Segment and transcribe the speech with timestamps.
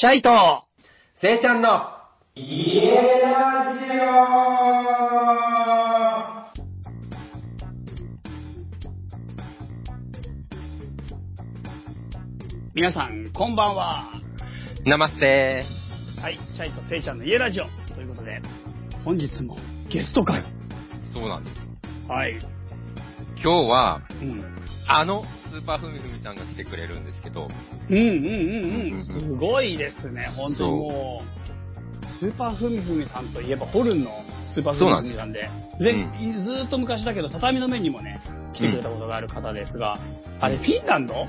[0.00, 0.30] シャイと、
[1.20, 1.82] せいちゃんの、
[2.34, 2.90] 家
[3.20, 3.80] ラジ
[12.72, 14.08] 皆さん、こんばんは。
[14.86, 15.66] オナマステ
[16.18, 17.66] はい、シャイとせいちゃんの家ラジオ。
[17.94, 18.40] ということで、
[19.04, 19.58] 本日も
[19.92, 20.42] ゲスト会。
[21.12, 21.56] そうなんです。
[22.08, 22.38] はい。
[23.42, 24.44] 今日は、うん。
[24.88, 27.48] あの、スーパーふみふみちゃんが来てくれるんですけど、
[27.88, 29.04] うんうんうんうん。
[29.04, 32.20] すごいですね、本当にもう。
[32.20, 34.10] スーパーふみふみさんといえば、ホルンの
[34.54, 35.48] スーパーふみふみさんで、
[35.80, 38.20] でうんずーっと昔だけど、畳の面にもね、
[38.52, 39.98] 来てくれたことがある方ですが、
[40.40, 41.26] あれ、フィンランド？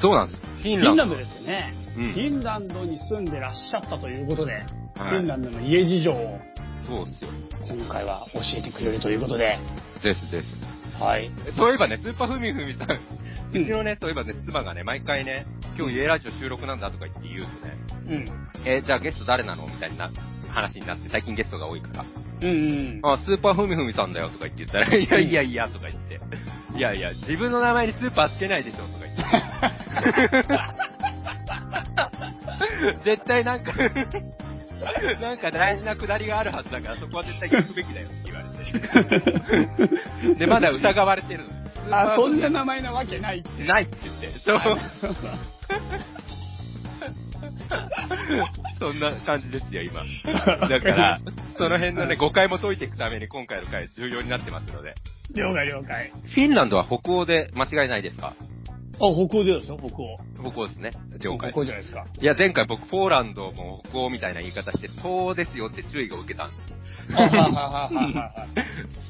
[0.00, 0.40] そうなんです。
[0.40, 0.94] フィンランド。
[0.94, 1.74] ンランドですよね。
[1.96, 4.64] うんフィンランドに住んでらっしゃったということで、
[4.96, 6.38] フはいィンランドの家事情を
[6.86, 7.30] そうっすよ。
[7.68, 9.58] 今回は教えてくれるということで、
[10.02, 10.48] ですです。
[10.98, 11.30] はい。
[11.56, 12.88] そういえばね、スーパーふみふみさん、
[13.52, 17.76] うちのね、そういえばね、妻がね、毎回ね、今日家ラジオ収録なんだとか言って言うとね、
[18.08, 18.26] うん。
[18.64, 20.10] えーじゃあゲスト誰なのみたいな
[20.48, 22.04] 話になって、最近ゲストが多いから。
[22.04, 22.06] う
[22.44, 23.00] んうん。
[23.02, 26.18] あ、スーパーふみふみさんだよとか言って言ったら、いやいやいやとか言って、
[26.76, 29.16] いやいや、自分の名前にスーパーつけないでしょとか言っ
[30.42, 30.48] て。
[33.04, 33.72] 絶対なんか、
[35.20, 38.48] なんか大事なくだりがあるはずだから、そこは絶対聞くべきだよって言われ
[40.28, 40.34] て。
[40.40, 41.50] で、まだ疑われてるの。
[41.90, 43.64] あ、そんな名前なわけないって。
[43.64, 44.28] ないって言って。
[44.40, 44.58] そう。
[48.78, 50.02] そんな感じですよ、今。
[50.68, 51.18] だから、
[51.56, 54.94] その辺のね、誤解も解いていくために今回の回重要になってますので。
[55.34, 56.10] 了解了解。
[56.10, 58.34] フィンランドは北欧で間違いないですか？
[58.38, 58.44] あ、
[59.10, 60.18] 北欧でですよ、北欧。
[60.52, 60.92] 北欧ですね。
[61.18, 61.60] 了解北。
[61.60, 62.06] 欧じゃないですか。
[62.20, 66.72] いや、前回僕、ポーランドも北欧みたいな言い方して、東欧ですよって注意が受けたんです。
[67.12, 68.46] あははははは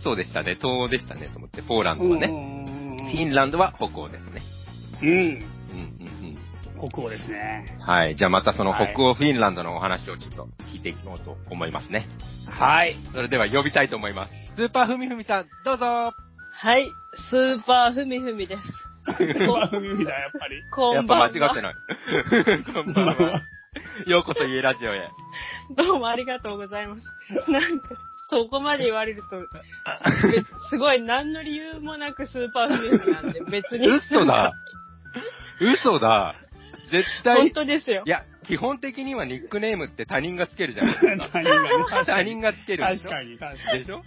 [0.03, 2.29] そうでしたね、東欧でしたね、と思って、ポーランドはね。
[2.29, 4.43] ねフィンランドは北欧ですね。
[5.03, 5.09] うん。
[5.09, 6.39] うん、うん、
[6.81, 6.89] うん。
[6.89, 7.77] 北欧ですね。
[7.81, 8.17] はい。
[8.17, 12.09] じゃあまたそのはい北欧フィンランドのお話をちょっと聞いていこうと思いますね。
[12.47, 12.97] はい。
[13.13, 14.33] それでは呼びたいと思います。
[14.57, 16.13] スーパーふみふみさん、どうぞ
[16.55, 16.87] はい、
[17.31, 18.92] スーパーふみふみです。
[19.07, 20.59] 番組だ、やっぱり。
[20.59, 21.29] やっこんばんは。
[21.29, 21.75] ぱ間違ってない。
[22.73, 23.43] こんばんは。
[24.07, 25.09] ようこそ家ラジオへ。
[25.77, 27.07] どうもありがとうございます。
[27.51, 27.89] なんか、
[28.31, 29.41] そこまで言われると、
[30.31, 33.87] 別すごい何の理由もなくスーパーふみふみなんで、別に。
[33.89, 34.53] 嘘だ。
[35.61, 36.35] 嘘だ。
[36.91, 37.37] 絶対。
[37.39, 38.11] 本当ですよい。
[38.11, 41.29] や、基本的にはニックネームって他人がつけるじゃないですか。
[41.33, 43.11] 他人がね確かに他人がつけるでしょ？
[43.11, 43.79] 確かに、確かに。
[43.81, 44.03] でしょ？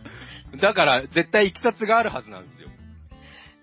[0.61, 2.64] だから、絶対行きさつがあるはずなんですよ。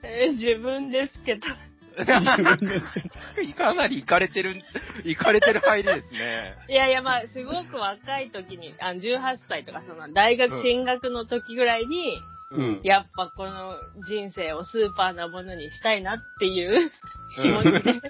[0.03, 1.57] えー自分でつけた。
[1.97, 4.63] かなり行かれてる、
[5.05, 6.57] 行かれてる入りですね。
[6.69, 12.19] いやいや、まあ、すごく若い時に、あ18歳とか、その、大学進学の時ぐらいに、
[12.51, 12.81] うん。
[12.83, 13.77] やっぱこの
[14.07, 16.91] 人生をスーパーなものにしたいなっていう
[17.37, 17.81] 気持ちで。
[17.83, 18.01] 好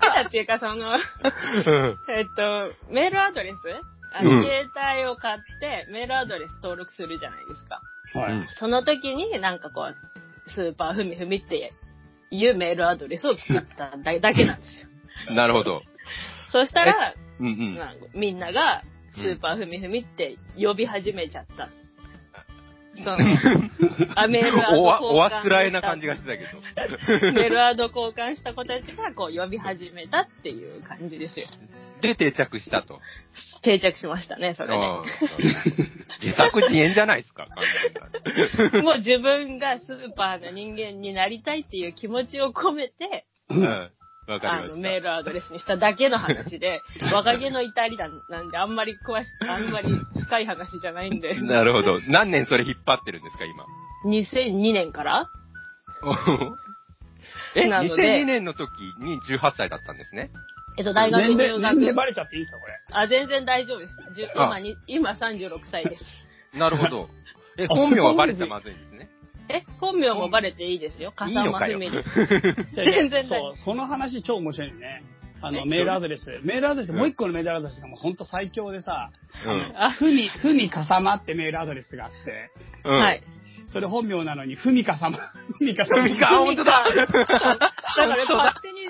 [0.00, 0.98] きだっていうか、その、うん
[2.08, 3.58] えっと、メールアドレス？
[4.14, 7.80] あうんの携帯を買って、メールアドレス登録するじゃないですか。
[8.20, 8.48] はい。
[8.58, 11.72] その時になんかこう、スーパーふみふみって
[12.30, 14.88] いうメールアドレスを作っただだけなんですよ。
[15.34, 15.82] なるほど。
[16.48, 17.74] そしたら、うんうん。
[17.74, 18.82] なんかみんなが、
[19.14, 21.68] スーパーふみふみって呼び始めちゃった。
[22.96, 23.18] その、
[24.14, 26.60] あ メールアドおわ、お交換あつらえな感じがしてたけど。
[27.32, 31.46] メールアド交換した子たちがこう呼び始めたっていう感じですよ。
[32.00, 33.00] で、定着したと。
[33.62, 34.76] 定着しましたね、それで。
[36.22, 37.46] 自作自演じゃないですか、
[38.82, 43.90] もう自分がスーパーの人間になりたいっていう気持ちを込めて、うん。
[44.26, 44.88] わかあの、りました。
[44.88, 46.82] メールアドレスにしただけの話で、
[47.12, 49.88] 若気の至りだなんで、あんまり詳し、あんまり
[50.20, 52.00] 深い話じゃないんで、なるほど。
[52.08, 53.64] 何年それ引っ張ってるんですか、今
[54.04, 55.28] ？2002年から？
[57.54, 58.68] え、なので2002年の時
[59.00, 60.30] に18歳だったんですね？
[60.78, 61.94] えっと、大学年齢、入年齢学。
[61.96, 62.72] バレちゃっていいですか、これ？
[62.92, 63.94] あ、全然大丈夫です。
[64.14, 66.04] じゅあ今に、今36歳です。
[66.58, 67.08] なるほど。
[67.58, 69.08] え、本名はバレちゃまずいんですね。
[69.48, 71.12] え、本名もバレていいですよ。
[71.14, 71.32] 笠。
[71.44, 72.08] 間ふみです。
[72.74, 75.02] 全然そう、その話超面白いね。
[75.40, 75.64] あの、え？
[75.66, 76.40] メールアドレス。
[76.42, 79.10] メールアドレス、もう一個のメールアドレスがもうほんと最強でさ、
[79.98, 82.50] ふみ、ふみかさまってメールアドレスがあって、
[82.84, 82.98] うん。
[82.98, 83.22] はい。。
[83.68, 85.18] それ本名なのに、ふみかさま、
[85.58, 86.02] ふみかさま。
[86.02, 88.88] ふみか、本当だだから勝手に、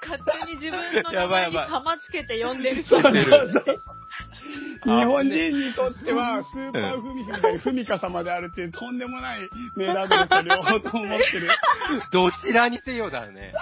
[0.00, 3.76] 勝手に自分の名前にやばいやばい様つけて呼んでる人そうそうそう。
[4.84, 9.40] 日本人にとっては、スーパーフミフミでフミカ様であるっていうとんでもない
[9.76, 11.48] メールアドレスを両方とも持ってる。
[12.12, 13.52] どちらにせよだね。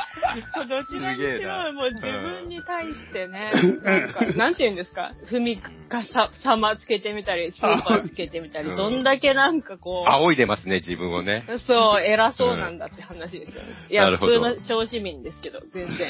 [0.55, 3.53] そうどちらにしすげえなろ、もう自分に対してね、
[3.83, 11.44] なんか、 なんて言うんですか、ふみかさ、様つけてみたり、スーパーつけてみたり、うんどんだけなんかこう、仰いでますね、自分をね。
[11.67, 13.69] そう、偉そうなんだって話ですよね。
[13.88, 16.09] いや、普通の小市民ですけど、全然。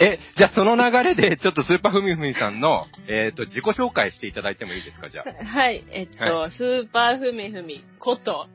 [0.00, 5.44] え、じゃあその流れで、ちょっとスーパーフミフミさんの、えっ、と、自己紹介していただいてもいいですか、じゃあ。
[5.44, 8.46] はい、えっと、はスーパーふみふみこと、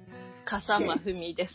[0.46, 1.54] 笠間ふみです。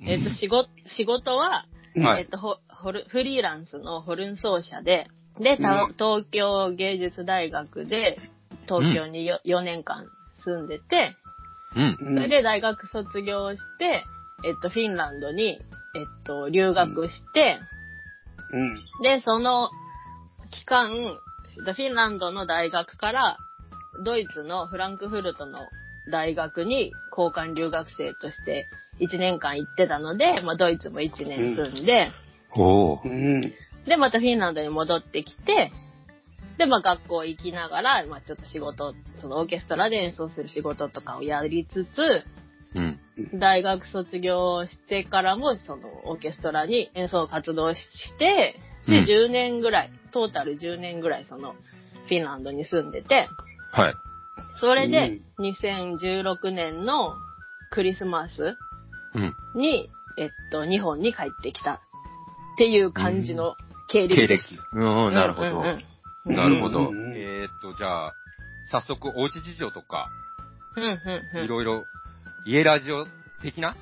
[0.00, 1.66] えっと、仕事、仕事は、
[1.96, 8.18] はいえっと、ほホルフリーランスのホルン奏者で、で、東京芸術大学で、
[8.66, 10.06] 東京によ、4年間
[10.44, 11.16] 住んでて、
[11.74, 11.98] うん。
[12.00, 14.04] うんそれで大学卒業して、
[14.44, 15.58] えっと、フィンランドに、
[15.94, 17.58] えっと、留学して、
[18.52, 18.74] うん。
[19.02, 19.70] で、その
[20.50, 21.18] 期間、
[21.56, 23.38] フィンランドの大学から、
[24.04, 25.60] ドイツのフランクフルトの
[26.10, 28.68] 大学に交換留学生として
[29.00, 32.10] 1年間行ってたので、まあ、ドイツも1年住んで。
[33.04, 33.40] うん。
[33.86, 35.72] で、またフィンランドに戻ってきて、
[36.58, 42.24] で、まあ、学校行きながら、まあ、ちょっと仕事、そのオーケストラで演奏する仕事とかをやりつつ、
[42.74, 43.00] うん。
[43.38, 47.80] 大学卒業してからも、そのオーケストラに演奏活動し
[48.18, 51.52] て、で、うん10年ぐらい、トータル10年ぐらいその
[52.08, 53.28] フィンランドに住んでて、
[53.70, 53.94] はい。
[54.60, 57.14] それで2016年の
[57.70, 58.56] クリスマス
[59.14, 59.34] うん。
[59.54, 61.78] に、えっと、日本に帰ってきたっ
[62.56, 63.56] ていう感じの
[63.92, 64.44] 経歴経歴です。。
[64.72, 65.50] うん、なるほど。
[65.50, 66.88] うんうんうんなるほど。
[66.88, 68.14] うんえーっと、じゃあ、
[68.72, 70.08] 早速、おうち事情とか、
[70.76, 71.84] うんうんうんいろいろ、
[72.46, 73.06] 家ラジオ
[73.42, 73.68] 的な？
[73.68, 73.76] はい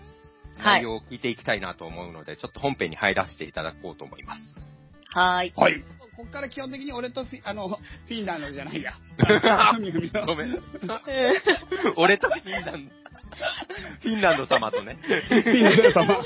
[0.59, 4.41] 内容を聞いていきたいなと思うので、ちょっと本編に入らせていただこうと思います。
[5.09, 5.53] はーい。
[5.57, 5.83] はい。
[6.17, 8.93] こっから基本的に俺とフィ、あの、フィンランドじゃないや。
[10.13, 10.57] の ごめん。
[11.97, 12.95] 俺とフィンランド、
[14.01, 14.99] フィンランド様とね。
[15.03, 16.15] フィンランド様。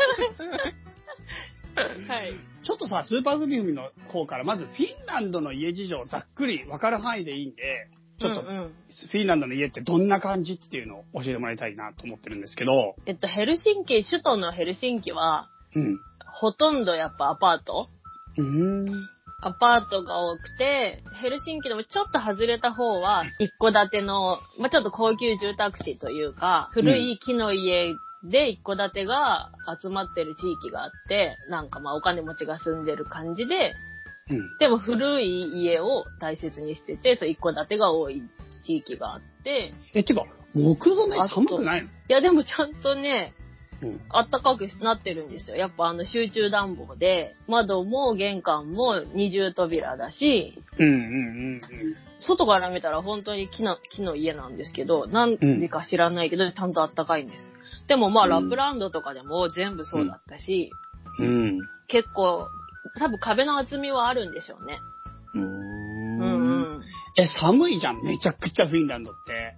[2.08, 2.32] はい。
[2.64, 7.88] ちょっとさ、スーパーフミフミの方から、まずフィンランドの家事情をざっくり分かる範囲でいいんで、
[8.19, 16.00] ちょっとフィンランドの家ってどんな感じっていうのを教えてもらいたいなと思ってるんですけど、えっと、ヘルシンキ、首都のヘルシンキは、うん。
[16.26, 17.88] ほとんどやっぱアパート？
[18.37, 18.87] うん。
[19.40, 29.50] アパートが多くて、ヘルシンキでもちょっと外れた方は、一戸建ての、まあ、ちょっと高級住宅地というか、古い木の家で一戸建てが
[29.81, 33.76] 集まってる地域があって、なんかまあお金持ちが住んでる感じで、
[34.29, 34.58] うん。
[34.58, 38.23] でも古い家を大切にしてて、そう一戸建てが多い
[38.67, 41.88] 地域があって、え、てか、木造ね寒くないの？
[41.88, 43.47] いやでもちゃんとね、うん。
[44.10, 45.56] あったかくなってるんですよ。
[45.56, 50.96] やっぱあの集中暖房で、窓も玄関も二重扉だし、うんうんう
[51.56, 51.60] ん
[52.20, 57.46] 外から見たら本当に木の木の家なんですけど、なんでか知らないけど、ちゃんとあったかいんです。
[57.86, 60.72] でもまあ、うんラップランドとかでも全部そうだったし、
[61.20, 61.26] うん。
[61.26, 61.30] う
[61.62, 61.69] ん。
[61.86, 62.48] 結構、
[62.98, 64.80] 多分壁の厚みはあるんでしょうね。
[65.34, 66.20] ううんん。
[66.20, 66.25] う
[66.80, 66.82] ん。
[67.16, 69.54] え、寒いじゃん、めちゃくちゃフィンランドって。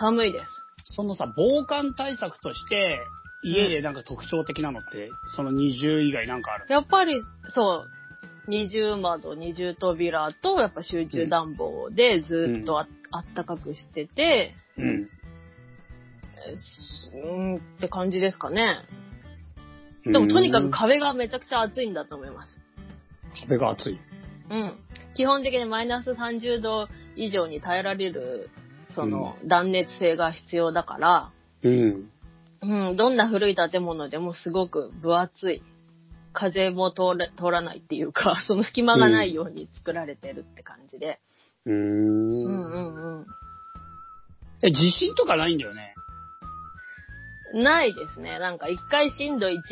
[0.00, 0.44] 寒いです。
[0.94, 2.98] そのさ、防寒対策として、
[3.42, 6.66] 家でなんか特徴的なのって、その二重以外なんかある？
[6.68, 7.20] やっぱり、
[7.54, 7.90] そう、
[8.48, 15.08] 二重窓、二重扉と、やっぱ集中暖房でずっとあ,、あったかくしてて、うん。
[17.14, 18.84] うんって感じですかね。
[20.04, 22.60] でもとにかく壁がめちゃくちゃ暑いんだと思います。
[23.42, 24.00] 壁が熱い。
[24.50, 24.78] うん。
[25.14, 28.50] 基本的にマイナス30度以上に耐えられる、
[28.90, 31.30] その、断熱性が必要だから、
[31.62, 32.11] うん。
[32.62, 35.62] うん、どんな古い建物でもすごく分厚い。
[36.34, 41.20] 風も通れ通らないっていうか、 その隙間がないように作られてるって感じで。
[41.66, 42.30] ううんん。
[42.30, 43.26] うんうん。
[44.62, 45.94] え、地震とかないんだよね？
[47.54, 48.38] ないですね。
[48.38, 49.62] なんか一回震度1っ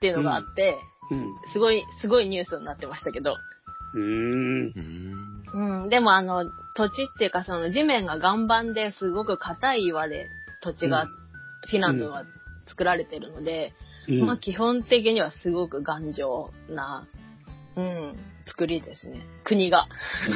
[0.00, 0.78] ていうのがあって、
[1.10, 1.26] うん。
[1.52, 3.36] すごい、すごいニュースになってましたけど。
[3.94, 4.72] うーん。
[5.54, 5.82] うん。
[5.82, 10.28] うん、でもあの、土地っていうかその地面が岩盤ですごく硬い岩で
[10.60, 11.23] 土地が、うん
[11.66, 12.24] フィンランドは
[12.66, 13.72] 作られてるので、
[14.08, 14.26] うん。
[14.26, 17.06] まあ基本的にはすごく頑丈な、
[17.76, 18.16] うん、
[18.46, 19.26] 作りですね。
[19.44, 19.86] 国が。
[20.28, 20.34] う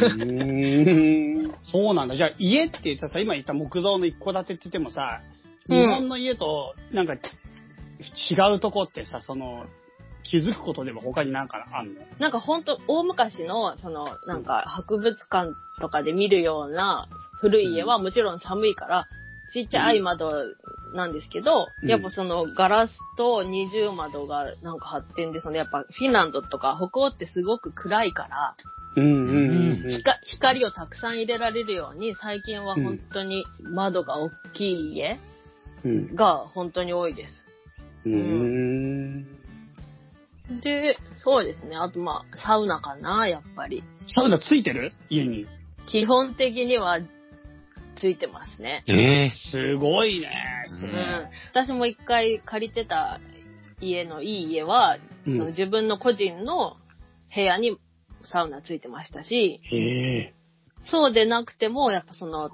[1.70, 2.16] そうなんだ。
[2.16, 5.20] じゃあ家って言ったらさ、今言った木造の一戸建てって言ってもさ、
[5.68, 5.78] うん。
[5.78, 7.18] 日本の家となんか違
[8.54, 9.66] うとこってさ、その、
[10.24, 12.00] 気づくことでも他になんかあんの？
[12.18, 17.08] なんかほんと大昔の、その、なんか博物館とかで見るような
[17.40, 19.06] 古い家はもちろん寒いから、
[19.54, 20.30] ちっちゃい窓
[20.94, 28.56] なんですけど、うんやっぱそのガラスと二重窓がなんか発展で、そのやっぱフィンランドとか北欧ってすごく暗いから、
[28.96, 29.96] うんうんうん。
[29.98, 35.18] 光光をたくさん入れられるように、最近は本当に窓が大きい家
[35.84, 36.14] うん。
[36.14, 37.44] が本当に多いです。
[38.04, 39.24] うーん。
[40.62, 41.76] で、そうですね。
[41.76, 43.84] あとまあ、サウナかな、やっぱり。
[44.08, 44.92] サウナついてる？
[45.10, 45.46] 家に。
[45.86, 46.98] 基本的には
[48.00, 48.84] ついてますね。
[48.86, 50.30] ええすごいね。
[50.70, 51.30] ううんん。
[51.50, 53.20] 私も一回借りてた
[53.80, 56.76] 家のいい家は、うんその自分の個人の
[57.34, 57.76] 部屋に
[58.22, 60.34] サウナついてましたし、へえ。
[60.90, 62.50] そうでなくても、やっぱその、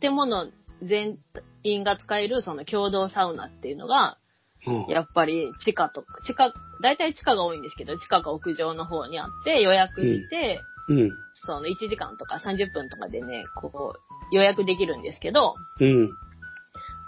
[0.00, 0.50] 建物
[0.82, 1.18] 全
[1.62, 4.18] 員が使えるその共同サウナっていうのが、
[4.66, 6.52] うんやっぱり地下とか、地下、
[6.82, 11.10] 大体地下が多いんですけど、地下か屋上の方にあって予約して、うん。
[11.46, 16.10] その1時間とか30分とかでね、こう予約できるんですけど、うん。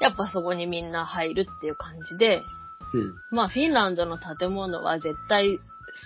[0.00, 2.42] やっぱそこにみんな入るっていう感じで、
[2.92, 3.36] うん。
[3.36, 5.58] まあフィンランドの建物は絶対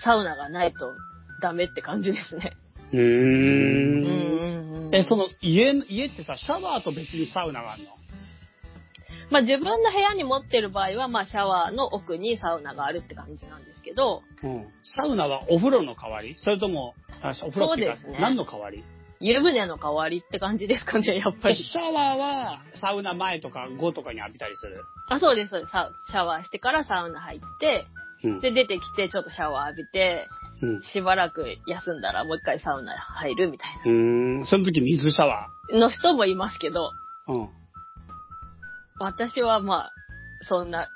[0.03, 0.93] サウナがないと
[1.41, 2.57] ダメって感じですね。
[2.91, 2.99] うー。
[2.99, 4.95] うんんうん。
[4.95, 7.89] え、その家、家ってさ、シャワーと別にサウナがあるの？
[9.31, 14.67] まあ自分の部屋に持ってる場合は、まあシャワーの奥にサウナがあるって感じなんですけど、うん。
[14.83, 16.35] サウナはお風呂の代わり？
[16.37, 18.83] それとも、あお風呂っていうかそうですね何の代わり？
[19.19, 21.55] 湯船の代わりって感じですかね、やっぱり。
[21.55, 24.83] シャワーはサウナ前とか後とかに浴びたりする。
[25.09, 25.71] あ、そうです、そうです。
[25.71, 27.85] さシャワーしてからサウナ入って、
[28.23, 28.41] うん。
[28.41, 30.27] で、出てきてちょっとシャワー浴びて、
[30.61, 30.83] うん。
[30.83, 34.45] しばらく休んだらもう一回サウナ入るみたいうーん。
[34.45, 35.79] その時水シャワな。
[35.79, 37.33] の人もいますけど、ー。
[37.33, 37.49] うん。
[38.99, 39.91] 私はまあ、
[40.47, 40.89] そんな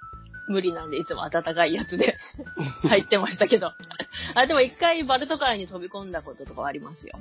[0.47, 2.17] 無理なんでいつも暖かいやつで
[2.89, 3.71] 入ってましたけど。
[4.35, 7.13] あ、でも一回バルト海に飛び込んだこととかはありますよ。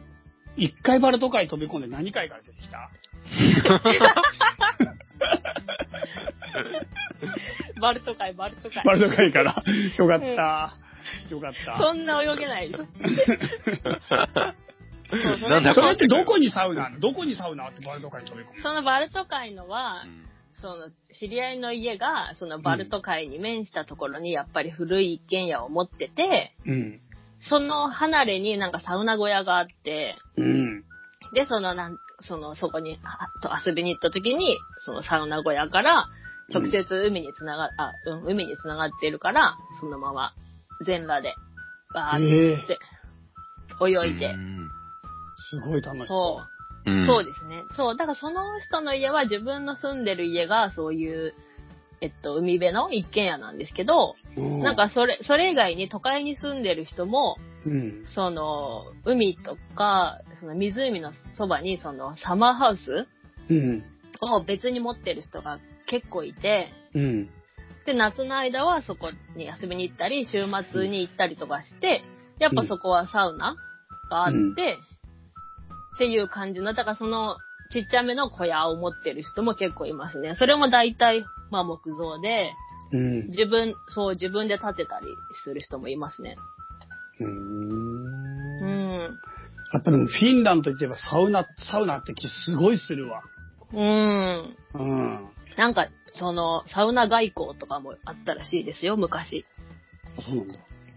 [0.59, 2.91] 一回バルト海飛び込んで何回から出てきた？
[7.81, 8.83] バルト海、バルト海。
[8.85, 9.63] バルト海から。
[9.97, 10.75] よかった。
[11.31, 11.79] よかった。
[11.79, 12.71] そんな泳げない
[15.49, 16.91] なんだそれってどこにサウナ？
[16.99, 18.61] どこにサウナあってバルト海に飛び込む？
[18.61, 20.05] そのバルト海のは、
[20.55, 27.01] その知り合いの家が、そのバルト海に面したところにやっぱり古い一軒家を持ってて、うん。
[27.41, 30.85] その離れになんかサウナ小屋があって、うん。
[31.35, 36.09] で、そのなん、その、そこにあと遊びに行った時に、そのサウナ小屋から、
[36.53, 40.33] 直接海につなが、あ、うん、海につながってるから、そのまま、
[40.85, 41.35] 全裸で、
[41.95, 42.79] バーって、
[43.81, 44.35] 泳いで、
[45.51, 46.43] すごい楽しそそ
[46.87, 47.03] う。
[47.03, 47.65] う、そうですね。
[47.77, 51.35] そう、だからその人の家は自分の住んでる家がそういう、
[52.01, 58.05] えっと、海辺の一軒家なんですけど、うんなん、かそれ、それ以外に都会に住んでる人も、うん。
[58.15, 63.07] その、海とか、その湖のそばに、その、サマーハウス
[63.51, 63.85] うん。
[64.21, 67.31] を別に持ってる人が結構いて、うん。
[67.85, 72.03] で、夏の間はそこに遊びに行ったり、週末に行ったりとかして、
[72.39, 73.57] やっぱそこはサウナ
[74.11, 74.55] があって、うん
[75.97, 77.39] っていう感じの、だからその、
[77.73, 80.37] ちっちゃめの小屋を持ってる人も結構いますね。
[80.37, 82.53] それも大体、まあ木造で、
[82.93, 83.27] うん。
[83.29, 85.07] 自分、そう自分で建てたり
[85.45, 86.37] する人もいますね。
[87.21, 87.25] う。
[87.25, 89.21] うんん。
[89.73, 93.23] やっぱでもフィンランドといえばサウナ、サウナって気すごいするわ。
[93.73, 94.57] うん。
[94.75, 95.29] うん。
[95.57, 99.45] なんか、その、サウナ外交とかもあったらしいですよ、昔。
[100.27, 100.55] そうなんだ。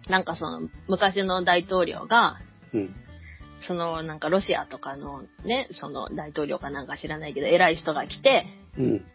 [0.10, 2.40] なんかその、昔の大統領が、
[2.74, 2.96] うん。
[3.68, 8.46] その、なんかロシアとかのね、その大統領かなんか知らないけど、偉い人が来て、
[8.78, 9.06] うん。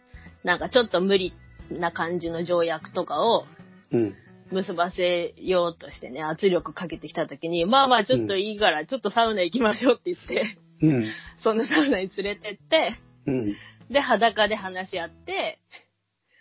[0.47, 1.33] なんかちょっと無理
[1.69, 3.43] な感じの条約とかを
[3.91, 4.15] うん。
[4.49, 11.05] 結ばせようとしてね、圧力かけてきた時に、まあまあちょっといいから、ちょっとサウナ行きましょうって言って、うん。
[11.43, 12.93] そのサウナに連れてって、
[13.25, 13.55] うん。
[13.91, 15.59] で、裸で話し合って、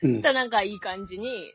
[0.03, 0.23] うん。
[0.23, 1.53] たなんかいい感じに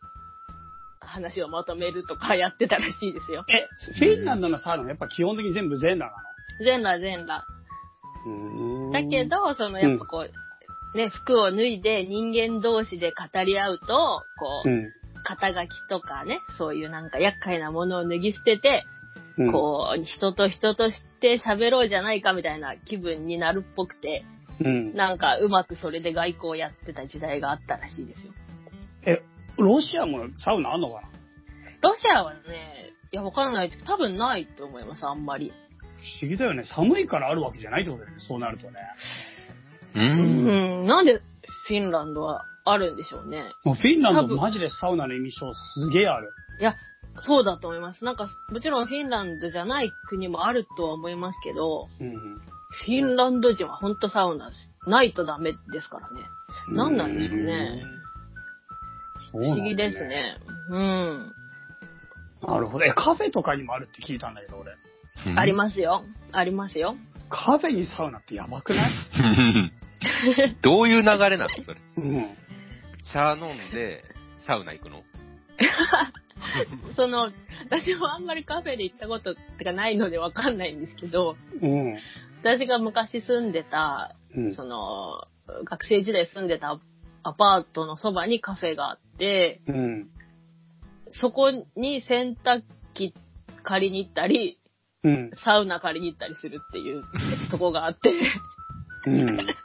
[1.00, 3.46] 話をまとめるとかやってたらしいですよ。
[3.48, 3.65] え、
[3.98, 7.46] フィンランドのサウナはやっぱ基本的に全部全裸な全裸全裸。
[8.91, 10.31] だけ、ど、そのやっぱこう、
[10.95, 13.86] ね、服を脱いで人間同士で語り合うと、
[14.38, 14.91] こう、うん。
[15.24, 18.86] 肩書きとかね、そういうなんか厄介なものを脱ぎ捨てて、
[19.38, 24.25] うん、こう、人と人として喋ろうじゃないかみたいな気分になるっぽくて、
[24.60, 24.95] うん。
[24.95, 28.33] なんかうまくそれで外交をやってた時代があったらしいですよ。
[29.05, 29.21] え、
[29.57, 31.10] ロシアもサウナあんのかな？
[31.81, 32.39] ロシアはね、
[33.12, 35.53] いや、わからないですけど、多分ないと思います、あんまり。
[36.19, 36.63] 不思議だよね。
[36.65, 38.24] 寒いからあるわけじゃないってことだよね。
[38.27, 38.79] そうなるとね。
[39.95, 40.00] う。
[40.00, 41.21] うんん、なんで
[41.67, 43.51] フィンランドはあるんでしょうね。
[43.63, 46.29] もうフィンランドマジでサウナの印象すげえある。
[46.60, 46.75] いや、
[47.21, 48.03] そうだと思います。
[48.05, 52.41] なんか、もちろんフィンランドじゃない国もあるとは思いますけど、うん。
[52.86, 54.50] フィンランド人は本当サウナ
[54.88, 56.21] ないとダメですからね。
[56.69, 57.83] 何なんでしょうね。
[59.31, 60.00] そう不思議です。
[60.05, 60.38] ね。
[60.69, 61.33] うん。
[62.43, 62.86] なるほど。
[62.86, 64.71] え、カフェとかにもあるって聞いたんだけど、俺。
[65.36, 66.03] ありますよ。
[66.31, 66.95] ありますよ。
[67.29, 68.91] カフェにサウナってやばくない？
[70.62, 71.80] どういう流れなのそれ？
[71.98, 72.38] うん。
[73.13, 74.04] 茶飲んで、
[74.46, 75.04] サウナ行くの？
[76.96, 77.32] その、
[77.70, 81.98] 私もあんまりカフェで行ったことってかないのでわかんないんですけど、うん。
[82.42, 84.56] 私が昔住んでた、うん。
[84.56, 85.28] その、
[85.66, 86.80] 学生時代住んでた
[87.24, 90.10] アパートのそばにカフェがあって、うん。
[91.12, 92.63] そこに洗濯
[92.94, 93.13] 機
[93.63, 94.60] 借りに行ったり、
[95.04, 95.32] うん。
[95.44, 97.04] サウナ借りに行ったりするっていう
[97.50, 98.12] とこがあって、
[99.06, 99.38] うん。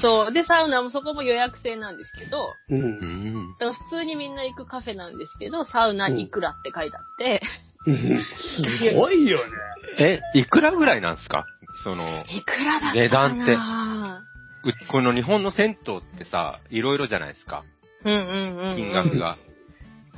[0.00, 0.32] そう。
[0.32, 2.74] で、サウナもそこも予約制なんですけど、う。
[2.74, 3.52] うんん。
[3.58, 7.42] だから普通にみんな行くカフェなんですけど、サウナいくらって書いてあって、
[7.86, 9.52] うんすごいよね。
[9.98, 11.46] え、いくらぐらいなんですか？
[11.82, 13.58] その、いくらだ値段ってう
[14.88, 17.64] この日本の銭湯ってさ、いろいろじゃないですか。
[18.04, 18.76] うんうんうん、うん。
[18.76, 19.36] 金額が。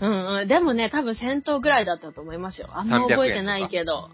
[0.01, 0.49] うんうん。
[0.49, 2.69] でもね、多分1000頭ぐらいだったと思いますよ。
[2.73, 4.11] あんま覚えてないけど、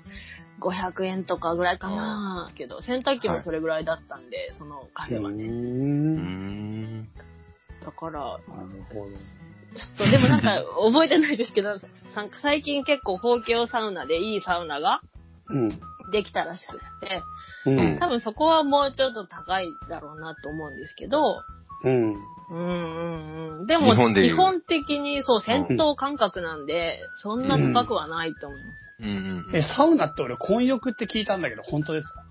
[0.60, 2.50] 500円とかぐらいかな。
[2.56, 7.06] けど、洗濯機もそれぐらいだったんで、そのカフェはね。
[7.84, 9.10] だから、なるほど。
[9.10, 11.86] ちょっと、でもなんか覚えてないですけど、さ
[12.42, 15.00] 最近結構高級サウナでいいサウナが
[15.48, 15.68] うん。
[16.12, 17.22] できたらしくって、
[17.66, 17.98] うん。
[17.98, 21.42] 多分そこはもうちょっと高いだろうなと思うんですけど、
[21.84, 22.16] うん。
[22.50, 23.66] うんうんうん。
[23.66, 28.76] でも、日本で基本的にそう、戦闘感覚なんで、そんな高くはないと思います。
[29.00, 29.08] うん
[29.48, 29.56] うん。
[29.56, 32.24] え、サウナって俺、混浴って聞いたんだけど、本当ですか？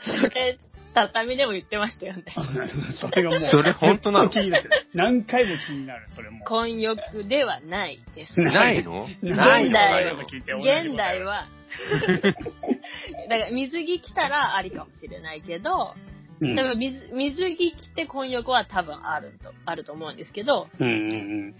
[0.00, 0.58] それ、
[0.94, 2.24] 畳でも言ってましたよね。
[3.00, 4.28] それがもう、それ本当なの？
[4.30, 4.86] ずっと気になってる。
[4.94, 6.44] 何回も気になる、それも。
[6.44, 8.38] 混浴ではないです。
[8.40, 9.08] ないの？
[9.22, 11.46] 現ないの現代はないの、現代は、
[13.28, 15.94] だから水着着たらありかもしれないけど、
[16.42, 20.90] うんでも水水着着て混浴は多分あると、あると思うんですけど、うんう
[21.50, 21.54] ん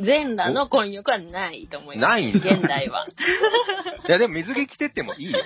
[0.00, 2.10] 全裸の混浴はないと思います。
[2.10, 3.08] ないんだ現代は。
[4.08, 5.40] いや、でも水着着てってもいいよ。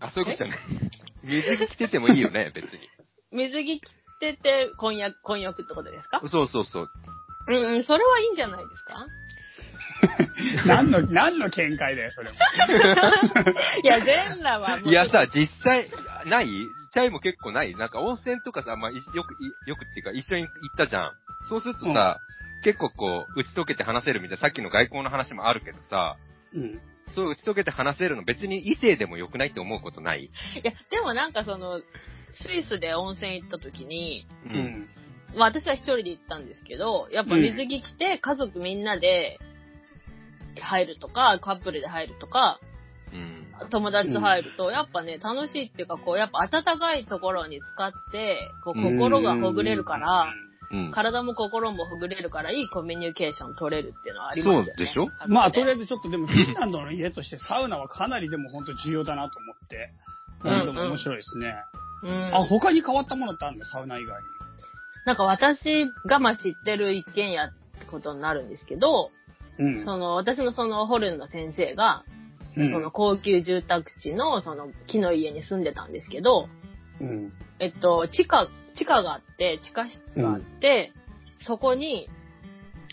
[0.00, 0.58] あ、そういうことじゃない。
[1.22, 2.80] 水着着ててもいいよね、 別に。
[3.30, 6.20] 水着着てて混浴、混浴ってことですか？
[6.26, 6.88] そうそうそう。
[7.48, 8.96] うんうん、それはいいんじゃないですか？
[8.98, 9.08] うん。
[10.66, 12.36] 何の、何の見解だよ、それも。
[13.82, 14.88] いや、全裸はもう。
[14.88, 15.88] いやさ、実際、
[16.26, 16.48] ない？
[16.92, 17.74] チャイも結構ない？
[17.76, 19.34] なんか温泉とかさ、まあ、いよく、
[19.66, 21.12] いよくっていうか一緒に行ったじゃん。
[21.48, 22.18] そうするとさ、
[22.64, 26.16] 結構こう、打ち解けて話せるみたいな、さっきの外交の話もあるけどさ、
[26.52, 26.80] うん。
[27.14, 30.24] そう打ち解けて話せるの別に異性でも良くないって思うことない？
[30.24, 30.30] い
[30.62, 31.80] や、でもなんかその、
[32.32, 34.52] スイスで温泉行った時に、うう。
[34.58, 34.88] ん。
[35.34, 39.38] まあ私は一人で行ったんですけど、やっぱ水着着て家族みんなで
[40.56, 42.58] 入るとか、カップルで入るとか、
[43.12, 43.68] うん。
[43.70, 50.26] 友達と入ると、やっぱね、楽しいっていうか、こう、やっぱ暖かいところに使って、こう、心がほぐれるから、
[50.72, 50.92] うん。
[50.92, 54.64] 体も心もほぐれるから、いいコミュニケーション取れるっていうのはありますよね。
[54.66, 55.08] そうでしょ？
[55.26, 55.80] まあ、とりあえず。
[55.80, 59.90] ずちょっとでも、フィンランドの家としてサウナはかなりでも本当重要だなと思って。
[60.44, 61.54] うんでも面白いですね。
[62.04, 62.34] うん。
[62.34, 63.64] あ、他に変わったものってあるの？
[63.66, 64.26] サウナ以外に。
[65.04, 67.48] なんか私がまあ知ってる一軒家っ
[67.80, 69.10] てことになるんですけど、
[69.60, 69.84] うん。
[69.84, 72.04] その、私のそのホルンの先生が、
[72.56, 76.48] うんその、高級住宅地のその木の家に住んでたんですけど、
[77.00, 77.32] うん。
[77.60, 80.92] えっと、地下、地下があって、地下室があって、
[81.46, 82.08] そこに、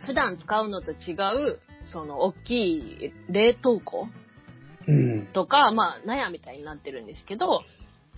[0.05, 4.07] 普段使うのと違う、その、大きい冷凍庫
[4.87, 5.25] うん。
[5.33, 7.63] とか、まあ、納屋みたいになってるんですけど、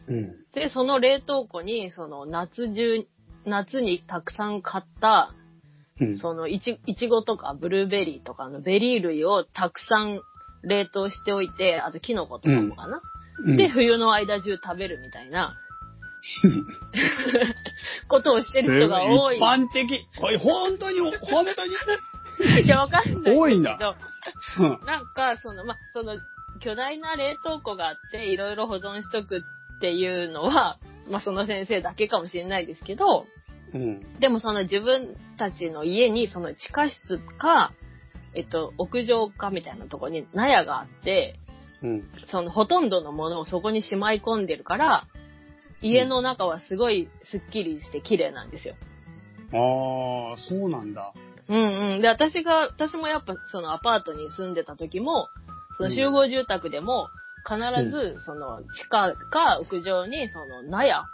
[0.07, 0.35] うん。
[0.53, 3.05] で、その冷凍庫に、その、夏中、
[3.45, 5.33] 夏にたくさん買った、
[5.99, 6.17] うん。
[6.17, 10.21] そのいち、いちごとかブルーベリーとかのベリー類をたくさん
[10.63, 12.97] 冷凍しておいて、あとキノコとかもかな。
[12.97, 15.55] うんで、冬の間中食べるみたいな
[18.09, 19.37] ことをしてる人が多い。
[19.37, 20.05] 一般的。
[20.19, 21.71] これ本当に、本当に？
[22.65, 23.37] いや、わかんない。
[23.37, 23.95] 多いんだ
[24.57, 24.79] うん。
[24.85, 26.17] なんか、その、ま、その、
[26.59, 29.39] 巨大な冷凍庫があって、いろいろ保存しとく
[29.77, 30.77] っていうのは、
[31.09, 33.25] まあ、その先生だけかもしれないですけど、
[33.73, 34.19] うん。
[34.19, 37.73] でもその自分たちの家にその地下室か、
[38.33, 41.35] えっと、屋上かみたいなところに納屋があって、
[41.81, 42.03] うん。
[42.27, 45.07] そのほとんどのものをそこにしまい込んでるから、
[45.81, 48.75] 家の中はすごいスッキリして綺麗なんですよ。
[49.53, 51.13] ああ、そうなんだ。
[51.47, 52.01] うんうん。
[52.01, 55.29] で、私が、私もやっぱそのアパートに住んでた時も、
[55.77, 57.07] その集合住宅でも、
[57.47, 57.57] 必
[57.89, 61.05] ず、その地下か屋上にその納屋、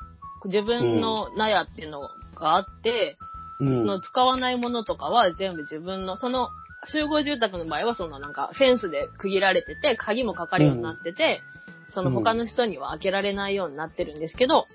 [0.46, 3.18] 自分の納屋っていうのがあって、
[3.60, 3.80] うん。
[3.80, 6.50] その使わないものとかは全部自分の、その
[6.88, 11.42] 集合住宅の場合はそのなんかフェンスで区切られてて、鍵もかかるようになってて、
[11.90, 14.68] その他の人には開けられないようになってるんですけど、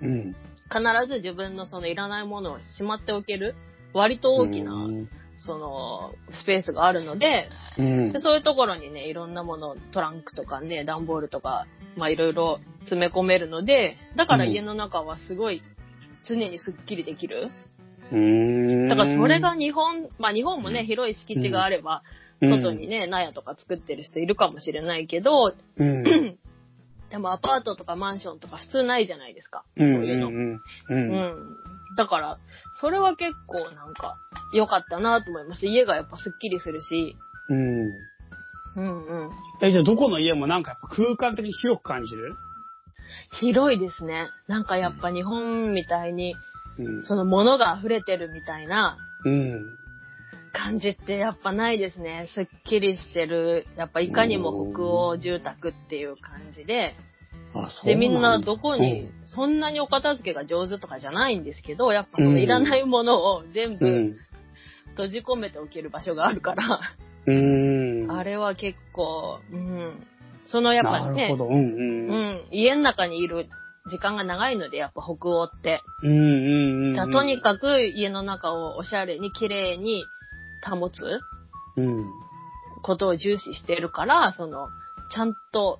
[0.00, 0.34] うん。
[0.70, 3.54] 必ず自分のそのいらないものをしまっておける、
[3.92, 5.08] 割と大きなうん
[5.44, 7.48] その、スペースがあるので、
[7.78, 8.20] うんで。
[8.20, 15.62] そういうところにね、いろんなもの、トランクとかね、段ボールとか、まあいろいろ詰め込めるので、だから家の中はすごい
[16.28, 17.50] 常にスッキリできる。
[18.10, 18.18] うー
[18.86, 18.88] ん。
[18.88, 22.02] だからそれが日本、まあ日本もね、うん広い敷地があれば、
[22.40, 26.04] うん、外にね、納屋とか作ってる人いるかもしれないけど、うん、
[27.10, 29.64] でもアパートとかマンションとか普通ないじゃないですか。
[29.76, 29.94] うん。
[29.96, 30.28] そういうの。
[30.28, 30.54] うん。
[30.54, 30.60] う。
[30.88, 31.56] うんん。
[31.96, 32.38] だから、
[32.80, 34.16] それは結構なんか
[34.54, 35.66] 良かったなと思います。
[35.66, 37.16] 家がやっぱスッキリするし、
[37.48, 37.92] うん。
[38.74, 39.30] うんうん。
[39.60, 42.34] え、じゃあどこの家もなんかやっぱ空間的に広く感じる？
[43.40, 44.30] 広いですね。
[44.46, 46.36] なんかやっぱ日本みたいに、
[46.78, 47.04] うん。
[47.04, 49.78] その物が溢れてるみたいなうん。
[50.52, 52.28] 感じってやっぱないですね。
[52.34, 53.66] すっきりしてる。
[53.76, 56.94] やっぱいかにも北欧住宅っていう感じで。
[57.84, 64.16] で、みんなだどこに、そんなにお片付けが上手とかじゃないんですけど、やっぱそうんのいらないものを全部うん。
[64.90, 66.80] 閉じ込めておける場所があるから、
[67.26, 68.10] うん。
[68.10, 70.06] あれは結構、うん。
[70.46, 71.46] そのやっぱりねなるほ、ど。
[71.46, 72.08] うんうん。
[72.08, 72.14] う。
[72.14, 73.48] ん、家の中にいる
[73.90, 75.82] 時間が長いので、やっぱ北欧って。
[76.02, 76.94] うんうんうん。
[76.94, 80.04] だからとにかく家の中をおしゃれに綺麗に
[80.64, 81.00] 保つ
[81.76, 82.12] うん。
[82.82, 84.68] ことを重視してるから、その、
[85.12, 85.78] ちゃんと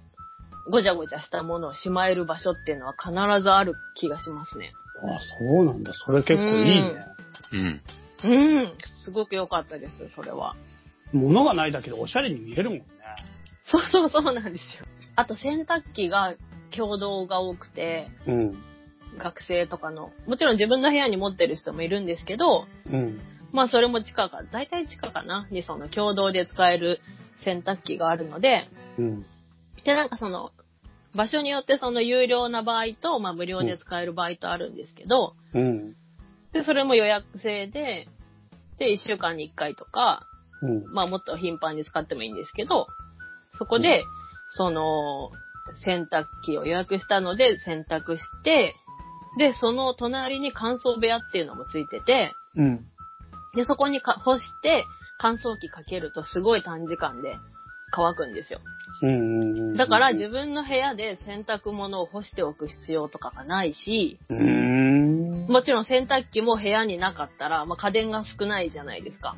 [0.71, 4.73] ごちゃごちゃしたものをしまえる場所っていうのは必ずある気がしますね。
[5.03, 5.93] あ、そうなんだ。
[5.95, 7.07] それ結構いいね。
[7.53, 7.83] うん。
[8.25, 8.73] うん。
[9.05, 10.55] すごく良かったです、それは。
[11.13, 12.85] 物がないだけでおしゃれに見えるもんね。
[13.67, 14.85] そうそうそうなんですよ。
[15.17, 16.35] あと洗濯機が
[16.75, 18.59] 共同が多くて、うん。
[19.19, 23.21] 学生とかの、もちろん自分の部屋に持ってる人もいるんですけど、うん。
[23.53, 27.01] まあそれも地下か、大体地下かなにその共同で使える
[27.45, 29.27] 洗濯機があるので、うん。
[29.85, 30.51] でなんかその、
[31.15, 35.95] 場所によってその有料な場合と、まあ無料で使える場合とあるんですけど、うん。
[36.53, 38.09] で、それも予約制で、
[38.79, 40.27] で、1週間に1回とか、
[40.63, 40.93] うん。
[40.93, 42.87] まあもっと頻繁に使ってもいいんですけど、
[43.63, 44.05] そこで、
[44.49, 45.31] その、
[45.85, 48.75] 洗濯機を予約したので洗濯して、
[49.39, 52.85] で、その隣に乾燥部屋っていうのもついてて、うん。
[53.55, 54.85] で、そこにか干して
[55.19, 57.37] 乾燥機かけるとすごい短時間で
[57.93, 58.59] 乾くんですよ。
[59.03, 59.77] うん。
[59.77, 65.47] だから自分の部屋で洗濯物を干しておく必要とかがないし、うん。
[65.47, 69.35] もちろん洗濯機も部屋になかったら、まあ、家電が少ないじゃないですか。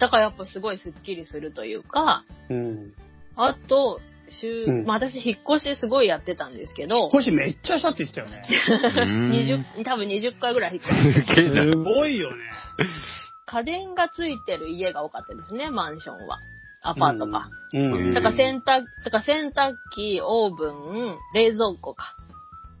[0.00, 0.08] うん。
[0.08, 2.92] だからやっぱすごいスッキリするというか、うん。
[3.36, 8.42] あと、週、うんまあ私引っ越しすごいやってたんですけど、少しめっちゃしたって言ってたよね。
[9.76, 11.64] 20、多分20回ぐらい引っ越しすげえな。
[11.64, 12.42] すごいよね。
[13.46, 16.38] 家電がついてる家が多かったですね、マンションは。
[16.82, 17.50] アパートか。
[17.72, 18.14] うん。
[18.14, 22.14] だから洗濯、だから洗濯機、オーブン、冷蔵庫か。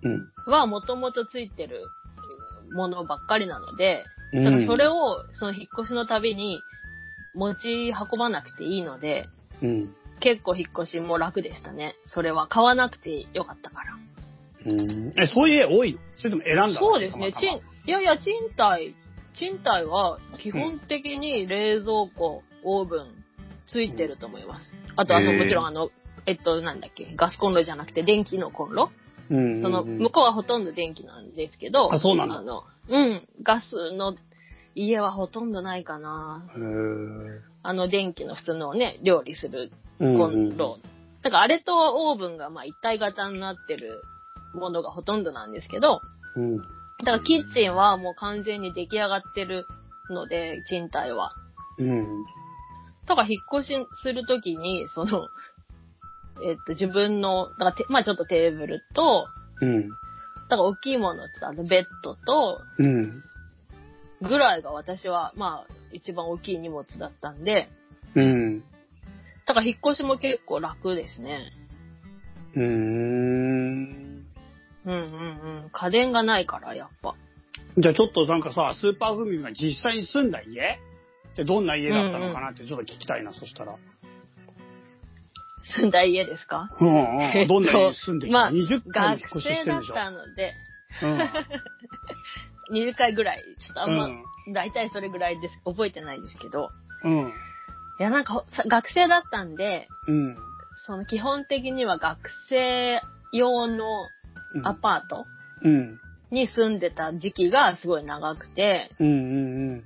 [0.02, 0.30] うん。
[0.46, 1.84] はもともとついてる
[2.72, 6.60] ものばっかりなので、うんだからそれを、その引っ越しのたびに
[7.34, 9.26] 持ち運ばなくていいので、
[9.62, 9.94] うん。
[10.20, 11.94] 結構引っ越しも楽でしたね。
[12.06, 13.96] それは買わなくてよかったから。
[14.66, 15.14] うん。
[15.18, 15.94] え、そういう家多い？
[15.94, 16.74] のそれとも選んだの？
[16.74, 17.32] そうですね。
[17.32, 18.94] 賃、いやいや、賃貸、
[19.38, 23.06] 賃貸は基本的に冷蔵庫、オーブン
[23.66, 24.70] ついてると思います。
[24.96, 25.88] あと、あの、もちろんあの、
[26.26, 28.90] えっと、なんだっけ、ガスコンロじゃなくて電気のコンロ？
[29.30, 29.62] うん。
[29.62, 34.14] その、向こうはほとんど電気なんですけど、あそうなんだあの、うん、ガスの
[34.74, 36.44] 家はほとんどないかな。
[37.62, 40.78] あの、電気の普通のね、料理するうんコンロ。
[41.22, 41.74] だからあれと
[42.10, 44.02] オーブンがまあ一体型になってる
[44.54, 46.00] ものがほとんどなんですけど、
[46.36, 46.58] うん。
[46.58, 49.66] だからキッチンはもう完全に出来上がってる
[50.10, 51.34] ので、賃貸は。
[51.78, 52.24] うん。
[53.06, 55.28] だから引っ越しするときに、その、
[56.46, 59.26] えっと、自分の、だからて、まあちょっとテーブルと、
[59.60, 59.88] うん。
[60.48, 63.22] だから大きいものってあのベッドと、うん。
[64.20, 67.68] ぐらいが私は、まあ、一番大きい荷物だったんで、
[68.14, 68.60] うん。
[69.46, 71.52] だから引っ越しも結構楽ですね。
[72.54, 74.26] うーん。
[74.84, 74.96] うんうんう
[75.66, 75.70] ん。
[75.72, 77.14] 家電がないから、やっぱ。
[77.78, 80.78] じゃあちょっとなんかさ、スーパーフミが実際に住んだ家？
[81.32, 83.76] ってどんな家だったのかなってちょっと聞きたいな、そしたら。
[85.76, 86.68] 住んだ家ですか？
[86.80, 87.64] うんえっとうん。
[87.64, 90.54] どんな家に住んできた、まあ ?20 回学引っ越しし生だってるんでしょたので、
[91.02, 91.20] うん。
[92.70, 95.60] 20回ぐらい、ちょっとあんま、うん大体それぐらいです。
[95.64, 96.70] 覚えてないですけど。
[97.04, 97.28] うん。
[97.28, 100.36] いや、なんか、さ学生だったんで、うん。
[100.86, 103.02] その基本的には学生
[103.32, 103.84] 用の
[104.54, 105.26] うんアパート
[105.62, 106.00] うん。
[106.30, 109.10] に住んでた時期がすごい長くて、うんう
[109.76, 109.84] ん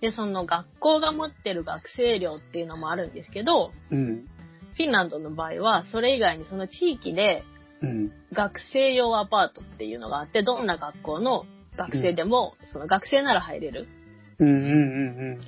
[0.00, 3.98] で、その学校が持ってる学生寮っていうのもあるんですけど、うん。
[3.98, 4.26] うん。
[4.74, 7.44] フィンランドの場合は、それ以外にその地域で
[7.82, 8.12] うん。
[8.32, 11.44] 学生用アパートっていうのがあって、どんな学校の
[11.76, 13.86] 学生でも、その学生なら入れる。
[14.38, 15.38] うんうん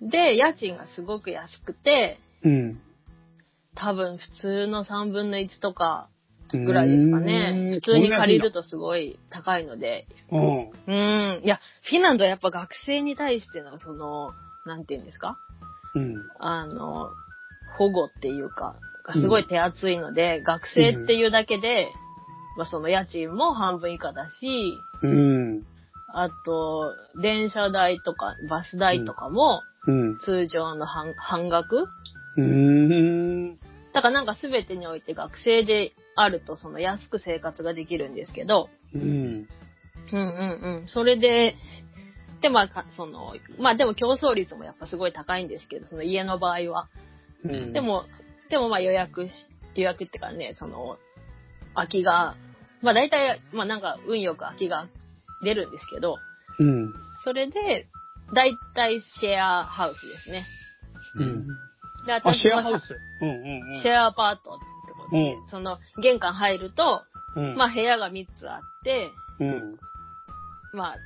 [0.00, 2.80] で、家賃がすごく安くて、うんうん。
[3.74, 6.08] 多分普通の3分の1とか
[6.52, 7.72] ぐらいですかね。
[7.74, 10.06] 普通に借りるとすごい高いので。
[10.30, 10.70] うん。
[10.86, 11.42] うん。
[11.44, 14.32] いや、フィンランドはやっぱ学生に対してのその、
[14.66, 15.36] なんていうんですか？
[15.94, 16.14] うん。
[16.38, 17.10] あの、
[17.76, 21.88] 保護っていうか、がすごい手厚いので、学生っていうだけで、
[22.58, 25.64] まあその家賃も半分以下だし、うん。
[26.08, 30.18] あと、電車代とかバス代とかもうん。
[30.18, 31.86] 通常の半半額
[32.36, 33.56] うん。
[33.94, 39.02] だからなんか全てにおいて学生であるとその安く生活ができるんですけど、うん。
[39.02, 39.48] うん
[40.12, 40.88] うんうん。
[40.88, 41.54] それで、
[42.42, 46.88] で、まあか、その、まあでも競争率もやっぱすごい高いんですけど、その家の場合は。
[47.44, 47.72] うん。
[47.72, 48.04] で、も、
[48.50, 49.32] でもまあ予約し、
[49.76, 50.98] 予約ってかね、その、
[51.74, 52.34] 空きが、
[52.82, 54.88] まあ大体、まあなんか運よく空きが
[55.42, 56.16] 出るんですけど、
[56.58, 56.94] うん。
[57.24, 57.86] それで、
[58.34, 60.46] 大体シェアハウスですね。
[61.16, 61.46] うん。
[62.06, 62.96] で、あ、私はシェアハウス。
[63.20, 63.82] うんうんうん。
[63.82, 67.04] シェアアパートってことで、うんその、玄関入ると、
[67.36, 67.56] うん。
[67.56, 69.10] まあ部屋が3つあって、
[69.40, 69.78] うん。
[70.72, 70.96] まあ、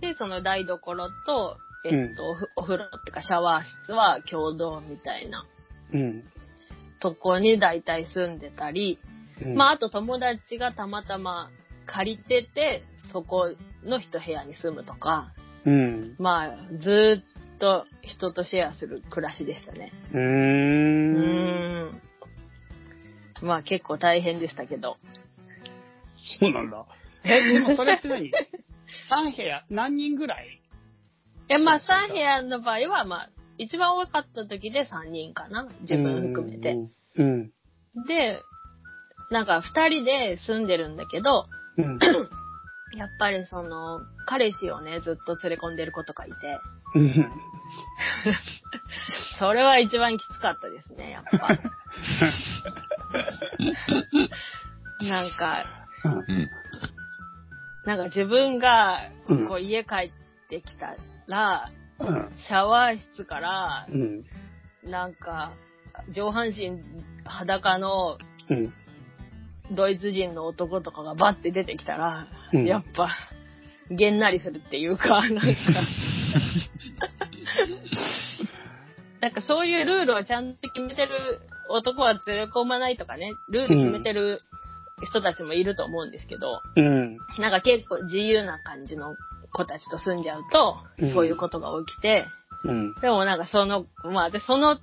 [0.00, 5.46] で、その台所と、えっと、お風呂っていうかシャワー室は共同みたいな
[5.92, 6.22] うん。
[7.00, 8.98] とこに大体住んでたり、
[9.42, 9.54] うん。
[9.54, 11.50] まあ、あと友達がたまたま
[11.86, 15.32] 借りてて、そこの一部屋に住むとか、
[15.64, 16.16] うん。
[16.18, 19.92] まあ、ずーっと人とシェアする暮らしでしたね。
[20.12, 20.18] うー。
[20.18, 23.46] うんーん。
[23.46, 24.96] まあ結構大変でしたけど。
[26.40, 26.86] そうなんだ。
[27.24, 30.60] え、でもそれって何 ?3 部屋、何人ぐらい？
[31.48, 35.68] いや、まあ3部屋の場合は、まあ、一番多かった時で3人かな。
[35.82, 36.76] 自分含めて。。
[37.16, 37.52] うん。
[38.06, 38.40] で、
[39.30, 41.98] なんか2人で住んでるんだけど、うん。
[42.98, 46.60] やっぱりその、彼氏をね、ずっと連れ込んでる子とかいて、
[46.96, 47.30] うん。
[49.38, 51.56] それは一番きつかったですね、やっぱ。
[55.06, 55.64] なんか、
[56.04, 56.50] うん。
[57.84, 60.12] なんか自分がうん、こう家帰っ
[60.48, 60.96] てきた
[61.28, 62.32] ら、うん。
[62.36, 64.24] シャワー室から、うん。
[64.82, 65.52] なんか、
[66.10, 66.82] 上半身
[67.24, 68.74] 裸のうん。
[69.70, 73.08] ドイツ人の男とかがバッて出てきたら、うんやっぱ、
[73.90, 75.40] げんなりするっていうか、なんか、
[79.20, 84.40] なんかそういうルールをちゃんと決めてる男は連れ込まないとかね、ルール決めてる
[85.02, 87.18] 人たちもいると思うんですけど、うん。
[87.38, 89.16] なんか結構自由な感じの
[89.52, 92.26] 子たちと住んじゃうとうん、そういうことが起きて、
[92.64, 92.94] うん。
[93.00, 94.78] でもなんかその、まあで、その、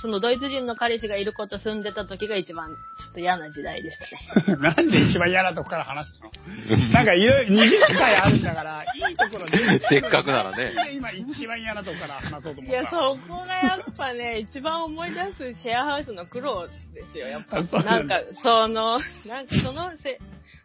[0.00, 4.56] そのドイツ人の彼氏がいる子と住んでた時が一番ちょっと嫌な時代でしたね。
[4.62, 6.30] なんで一番嫌なとこから話すの？
[6.92, 9.80] なんかいろいろ20回あるんだから、いいところで。
[9.88, 17.60] せっかくならね今一番嫌なとこから話そうと思ったいや、そこがやっぱね、一番思い出すシェアハウスの苦労ですよ、やっぱ。
[17.82, 20.18] なんんか、その、なんかそのせ、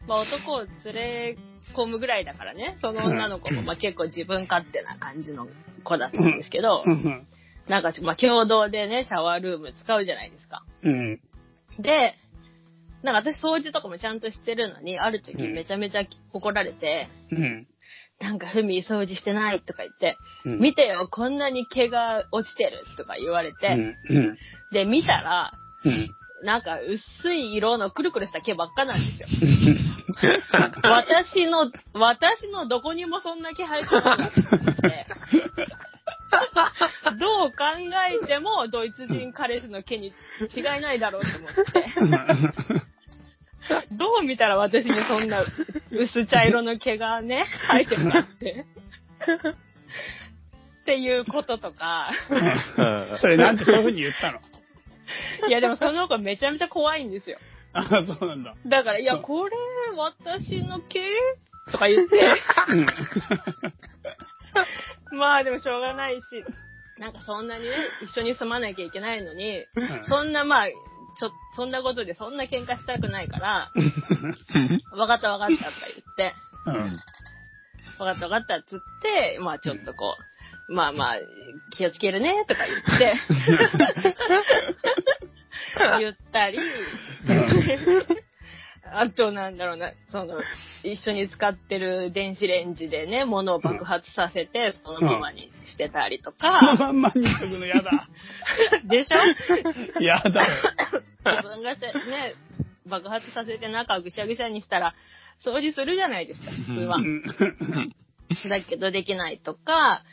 [0.08, 1.38] まあ男を連れ
[1.74, 5.48] 込むぐらいだからね、その女の子もまあ結構自分勝手な感じの
[5.84, 7.28] 子だったんですけどう、ん。
[7.68, 10.64] なんかまあ共同でね、シャワールーム使うじゃないですか。
[10.84, 11.20] うん。
[11.80, 12.16] で、
[13.04, 17.68] なんか私掃除とかもちゃんとしてるのに、ある時めちゃめちゃ怒られて、うん。
[18.20, 20.60] なんかふみ掃除してないとか言って、うん。
[20.60, 24.18] 見てよ、こんなに毛が落ちてるとか言われて、うん。
[24.18, 24.38] うん。
[24.72, 26.10] で、見たら、うん。
[26.44, 29.28] なんか薄い色のくるくるした毛ばっかなんですよ。
[30.84, 35.06] 私の、私のどこにもそんな毛生えてなくて、
[37.20, 37.56] どう考
[38.24, 40.14] えてもドイツ人彼氏の毛に
[40.56, 42.86] 違いないだろうと思って、
[43.92, 45.46] どう見たら私にそんな
[45.92, 48.66] 薄茶色の毛がね、 生えてるかって。
[50.82, 52.12] っていうこととか、
[53.20, 54.40] それなんてそういうふうに言ったの？
[55.48, 57.38] いやでもその子めちゃめちゃ怖いんですよ。
[57.74, 58.56] あ、そうなんだ。
[58.66, 59.56] だから、いや、これ、
[59.96, 61.00] 私の毛？
[61.72, 62.20] とか言って、
[65.18, 66.44] まあでもしょうがないし、
[66.98, 70.04] なんかそんなにね、一緒に住まなきゃいけないのに、うん。
[70.04, 73.72] そんなまあ、ちょ、そんなことでそんな喧嘩したくないから、
[74.98, 76.34] わかったわかったとか言って、
[76.66, 77.00] うん。
[78.00, 80.16] わかったわかったっつって、まあちょっとこ
[80.70, 81.18] う、まあまあ、
[81.72, 83.14] 気をつけるねとか言って、
[86.00, 86.58] 言ったり、
[88.96, 90.36] あとなんだろうな、その、
[90.84, 98.08] 一緒に使ってる電子レンジでね、物を爆発させて、そのままにしてたりとそのか、まんまにしとくの嫌だ。
[98.86, 100.00] でしょ？
[100.00, 100.64] 嫌だよ。
[101.26, 102.36] 自分がせ、ね、
[102.86, 104.94] 爆発させて中をぐしゃぐしゃにしたら、
[105.44, 107.02] 掃除するじゃないですか、普通はう。
[107.02, 107.24] ん。
[108.50, 110.04] だけどできないとか、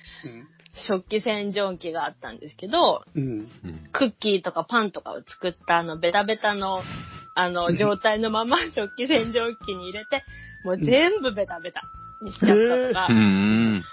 [0.89, 3.23] 食器洗浄機があったんですけど、うん。
[3.23, 3.89] うん。
[3.93, 6.83] クッキーとかパンとかを作ったあのベタベタの、
[7.35, 10.25] あの状態のまま 食器洗浄機に入れて、
[10.65, 11.83] もう全部ベタベタ
[12.23, 13.85] にしちゃったとかう、ん。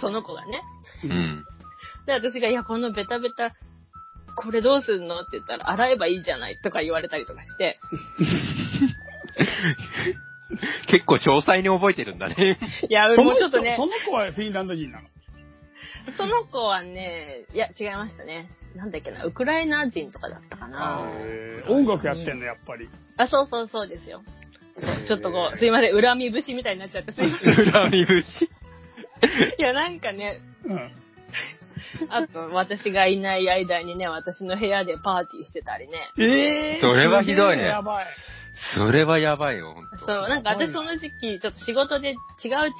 [0.00, 0.62] その子がね。
[1.04, 1.44] うん。
[2.06, 3.54] で、私が、いや、このベタベタ、
[4.36, 5.20] これどうすんの？
[5.20, 7.78] って言ったら、洗えばいいじゃないとか言われたりとかして、
[10.88, 12.58] 結構詳細に覚えてるんだね。
[12.88, 15.08] いや、もうちょっとねそ、の子はフィンランド人なの？
[16.16, 18.50] その子はね、いや、違いましたね。
[18.74, 21.06] なんだっけな、ウクライナ人とかだったかな。
[21.68, 22.88] 音楽やってんの、やっぱり。
[23.16, 24.22] あ、そうそうそうですよ。
[25.06, 27.54] ちょっとこう、すいません、恨み節みたいになっちゃって、すいません。
[27.70, 28.44] 恨み節。
[29.58, 30.92] いや、なんかね、うん。
[32.10, 36.10] あと、私がいない間にね、私の部屋でパーティーしてたりね。
[36.18, 38.06] えー、それはひどいねやばい。
[38.74, 39.76] それはやばいよ。
[40.04, 42.16] そう、なんか私その時期、ちょっと仕事で違う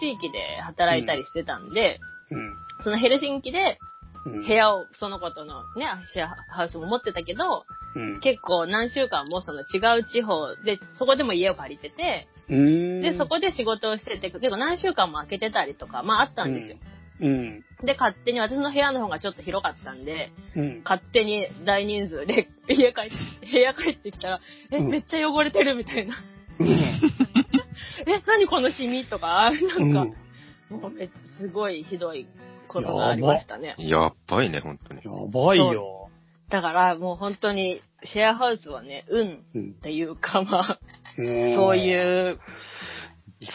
[0.00, 2.52] 地域で働いたりしてたんで、うん。
[2.82, 3.93] そのヘルシンキでうん
[4.24, 8.20] 部屋を、その子とのね、シェアハウスも持ってたけど、うん。
[8.20, 12.26] 結構何週間もその違う地方で、そこでも家を借りてて。
[12.48, 16.76] で、そこで仕事をしてて、結構何週間も空けてたりとか、まああったんですよ。
[17.20, 17.64] うん。
[17.84, 20.80] で、勝手に私の部屋の方がちょっと広かったんで、うん。
[20.84, 26.16] 勝手に大人数で 家帰って、部屋帰ってきたら、え、うんめっちゃ汚れてるみたいな。
[26.58, 26.68] うん。
[28.06, 30.14] え、何このシミとか、なんか、うん
[30.70, 32.26] もうめすごいひどい
[32.74, 33.74] ことがありましたね。
[33.78, 35.00] やっばいね、ほんとに。
[35.04, 36.10] やばいよ。
[36.50, 40.78] だからもう本当にシェアハウスはね、運うんっていうかまあ、
[41.16, 42.38] うんそういう、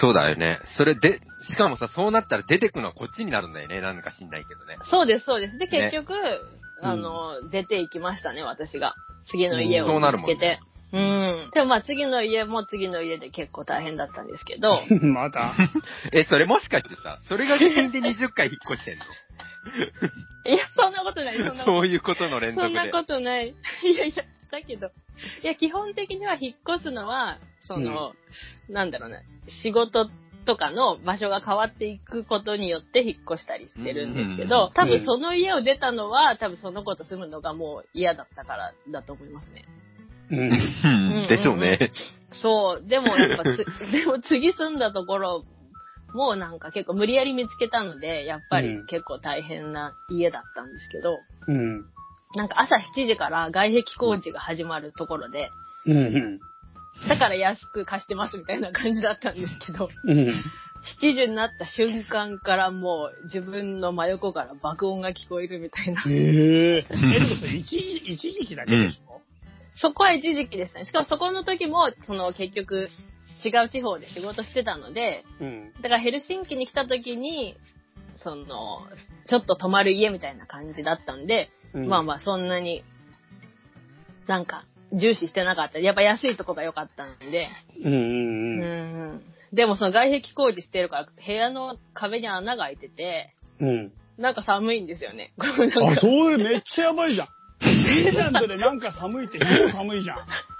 [0.01, 0.60] そうだよね。
[0.77, 3.82] それで、しかもさ、そうなったら出てくのはこっちになるんだよね。
[3.82, 4.77] なんか知んないけどね。
[4.84, 5.58] そうですそうです。
[5.58, 6.13] で、ね結局、
[6.82, 8.95] あの、出ていきましたね、私が。
[9.25, 10.60] 次の家うんそうをなるもんね見つけて。
[10.91, 11.52] うん。
[11.54, 14.82] でもまあ次の家も次の家で結構大変だったんですけど、
[15.13, 15.54] また。
[16.12, 19.06] え、それもしかしてさ、それが原因で20回引っ越してんの？
[20.45, 22.67] いや、そんなことない、そんなことそういうことの連続で。
[22.67, 23.49] そんなことない。
[23.49, 24.88] いやいや、だけど、
[25.43, 28.13] いや、基本的には引っ越すのは、その、
[28.69, 29.21] なんだろうな、
[29.62, 30.10] 仕事
[30.45, 39.65] とかの場所が変わっていくことによって引っ越したりしてるんですけうんど、多分その家を出たのは、多分その子と住むのがもう嫌だったからだと思いますね。
[40.32, 41.28] うん。
[41.28, 41.92] でしょうね。
[42.32, 44.80] そう、でもやっぱつ、でも次住ん。
[44.80, 45.46] だところ、
[46.13, 46.60] もうなん。
[46.60, 50.74] か結構無理やり見つけたので、やっぱり結構大変な家だったん。
[50.74, 51.86] ですけど、うん。
[52.36, 52.48] なん。
[52.48, 55.52] か朝7時から外壁工事が始まるところで、
[55.86, 56.39] うん。
[57.08, 59.36] だから安く貸してますみたいな感じだったん。
[59.36, 60.30] ですけど、うん。
[61.02, 66.04] 7時になった瞬間からもう自分の真横から爆音が聞こえるみたいな。
[66.08, 69.02] えええ、でもそれ一時、期だけでし
[69.82, 70.86] そこは一時期でしたね。
[70.86, 72.89] しかもそこの時も、その結局
[73.44, 75.74] 違う地方で仕事してたので、うん。
[75.82, 77.56] だからヘルシンキに来た時に、
[78.18, 78.82] その、
[79.28, 82.84] ちょっと泊まる家みたいな感じだったんで、うんまあまあそんなに、
[84.28, 85.80] なんか重視してなかった。
[85.80, 87.48] やっぱ安いとこが良かったんで、
[87.84, 87.94] うん。
[87.94, 87.96] う。
[87.96, 89.22] うんん
[89.54, 93.92] でもその外壁工事してるから、部屋の壁に穴が開いてて、うん。
[94.18, 95.32] なんか寒いんですよね。
[95.38, 97.28] あ、かそれめっちゃやばいじゃん。
[97.89, 99.45] フィンランドでなんか寒いって超
[99.78, 100.17] 寒いじゃん。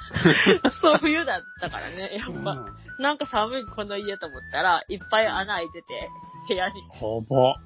[0.82, 2.52] そう冬だったからね、やっぱ。
[2.52, 6.10] うんなんか寒いこの家と思ったら、いっぱい穴開いてて、
[6.50, 6.82] 部屋に。
[7.02, 7.58] はば。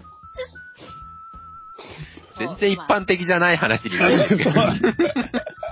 [2.38, 4.52] 全然一般的じゃない話になるんですけど。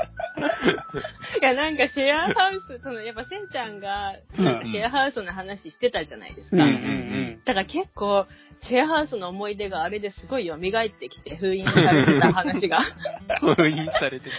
[0.41, 6.57] いや、なんかシェアハウス、その、やっぱせんちゃんが、なんかシェアハウスの話してたじゃないですか。
[6.57, 7.11] うんうん
[7.43, 8.27] だから結構、
[8.61, 12.81] シェアハウスの思い出があれですごい蘇ってきて、封印されてた話が。
[13.55, 14.29] 封印されて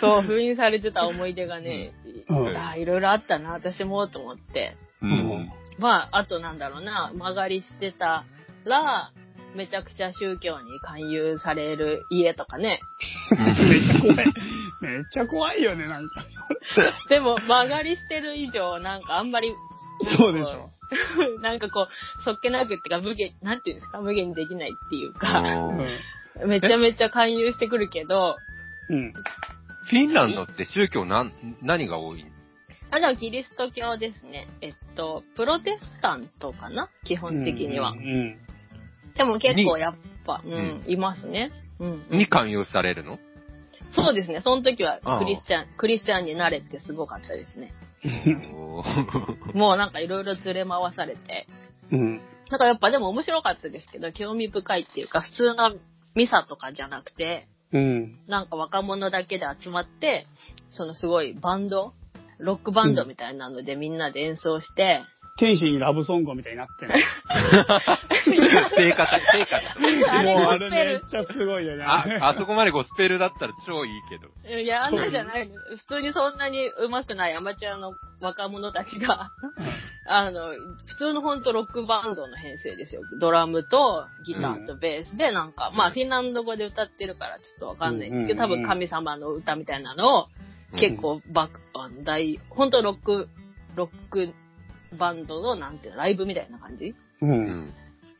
[0.00, 1.92] そう、封印されてた思い出がね、
[2.28, 4.76] うんあいろいろあったな、私もと思って。
[5.02, 5.52] ううんん。
[5.78, 8.24] まあ、あとなんだろうな、曲がりしてた
[8.64, 9.12] ら、
[9.54, 12.80] めちゃくちゃ宗教に勧誘される家とかね。
[13.36, 14.16] めっちゃ怖い。
[14.80, 16.24] めっちゃ怖いよね、なんか。
[17.08, 19.54] でも、曲がりしてる以上、なんかあんまり、
[20.16, 20.70] そうでしょ。
[21.42, 25.42] なんかこう、そっけなくっていうか、無限、なんていうんですか、無限にできないっていうか、
[26.42, 28.36] うめちゃめちゃ勧誘してくるけど、
[28.88, 28.94] ん。
[28.94, 29.12] うん。
[29.12, 31.32] フィンランドって宗教なん、
[31.62, 32.24] 何が多い？
[32.92, 34.48] あ、でもキリスト教ですね。
[34.60, 36.88] えっと、プロテスタントかな？
[37.04, 37.94] 基本的にはう。
[37.96, 38.38] ん。
[39.16, 39.94] でも結構やっ
[40.24, 41.52] ぱ、うん、うんいますね。
[41.78, 42.06] うん。
[42.10, 43.18] に勧誘されるの？
[43.92, 44.40] そうですね。
[44.42, 47.72] その時はクリスチャン、クリスチャンになれってすごかったですね。
[49.52, 51.46] もうなんかいろいろ連れ回されて。
[51.90, 52.20] うん。
[52.50, 55.74] なんかやっぱでも面白かったですけど、興味深いっていうか、普通の
[56.14, 58.18] ミサとかじゃなくて、うん。
[58.26, 60.26] なんか若者だけで集まって、
[60.70, 61.92] そのすごいバンド
[62.38, 65.02] ロックバンドみたいなのでみんなで演奏して、
[65.36, 66.92] 天使にラブソングみたいになってる。
[68.76, 70.10] 生活、生活。
[70.10, 71.84] あれもうあれめっちゃすごいよね。
[71.84, 74.60] あ、あそこまでゴスペルだったら超いいけど。
[74.60, 75.54] いや、あんなじゃないの。
[75.76, 79.30] 普通にそんなに上手くないアマチュアの若者たちが、
[80.06, 80.52] あの、
[80.86, 83.02] 普通のほんとロックバンドの編成ですよ。
[83.20, 90.28] ドラムとギターとベースで、なんか、まあフィンランド語で歌ってるからちょっとわかんないんですけど、多うんうんうん分神様の歌みたいなのを、
[90.78, 93.28] 結構バック、あの大、ほんとロック、
[93.74, 94.34] ロック
[94.98, 96.94] バンドの、なんていうの、ライブみたいな感じ？
[97.20, 97.26] う。
[97.26, 97.32] うん
[97.66, 97.74] ん。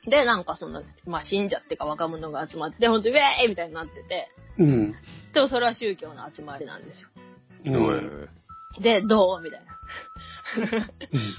[0.08, 4.94] で、なんかその、まあ信者っていうか若者が集まって、ほんとウェーイみたいになってて、うん。
[5.34, 7.08] でもそれは宗教の集まりなんですよ。
[7.66, 8.28] うん。
[8.82, 9.42] で、どう？
[9.42, 9.66] みたいな。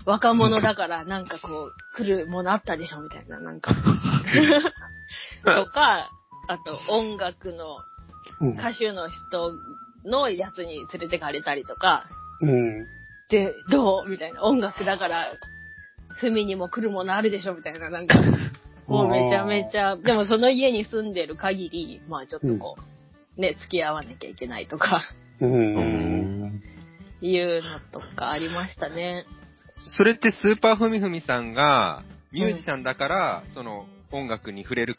[0.05, 3.73] 若者だからなんかこう、来るものあったでしょみたいな、なんか。
[5.43, 6.09] とか、
[6.47, 7.79] あと音楽の
[8.39, 8.53] うん。
[8.53, 9.53] 歌手の人
[10.05, 12.05] のやつに連れてかれたりとか、
[12.41, 12.87] うん。
[13.31, 14.09] で、どう？
[14.09, 14.43] みたいな。
[14.43, 15.27] 音楽だから、
[16.19, 17.55] 隅にも来るものあるでしょ？
[17.55, 18.19] みたいな、なんか。
[18.87, 22.75] もうめちゃめちゃ、でもその家に住んでる限り、まあちょっとこ
[23.37, 25.03] う、ね、付き合わなきゃいけないとか、
[25.39, 26.61] うん。
[27.21, 29.25] いうのとかありましたね。
[29.97, 34.97] それってスーパーふみふみさんがミュージシャンだから、その音楽に触れる、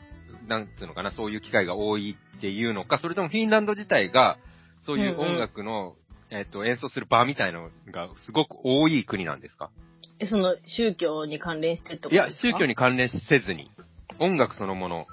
[0.49, 4.39] なんていうのかな、そういう機会が多いっていうのか、それともフィンランド自体が、
[4.81, 5.95] そういう音楽の、
[6.35, 9.71] えっ、と、演奏する場みたいなのがすごく多い国なんですか？
[10.19, 12.49] え、その宗教に関連してってこといや、ですか？
[12.49, 13.71] 宗教に関連せずに、
[14.19, 15.07] 音楽そのもの。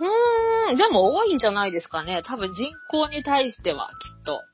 [0.00, 2.22] うーん、でも多いんじゃないですかね。
[2.24, 4.44] 多分人口に対しては、きっと。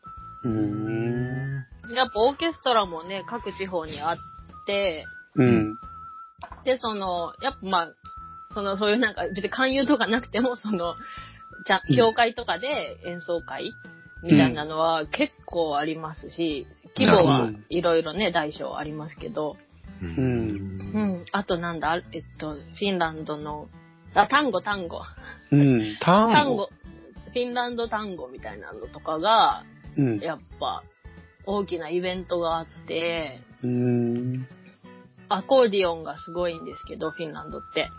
[0.45, 1.65] うん。
[1.95, 4.17] やっぱオーケストラもね、各地方にあっ
[4.67, 5.07] て、
[5.37, 5.79] うん。
[6.65, 7.89] で、その、やっぱまあ、
[8.55, 10.95] その、そういうなんか、別に勧誘とかなくても、その、
[11.67, 13.75] じゃ、うん教会とかで演奏会
[14.25, 16.67] みたいなのは結構ありますし、
[16.97, 19.57] 規模はいろいろね、大小ありますけど、
[20.01, 20.05] う。
[20.05, 20.81] うんん。
[20.95, 21.25] うん。
[21.33, 23.69] あとなんだ、えっと、フィンランドの、
[24.15, 25.03] あ、単語単語。
[25.53, 25.97] うん。
[26.01, 26.33] 単語。
[26.33, 29.65] 単語、フィンランド単語みたいなのとかが、
[29.97, 30.19] うん。
[30.21, 30.83] やっぱ、
[31.47, 34.47] 大きなイベントがあって、うん。
[35.29, 37.91] アコーディオンがすごいんですけど、フィンランドって。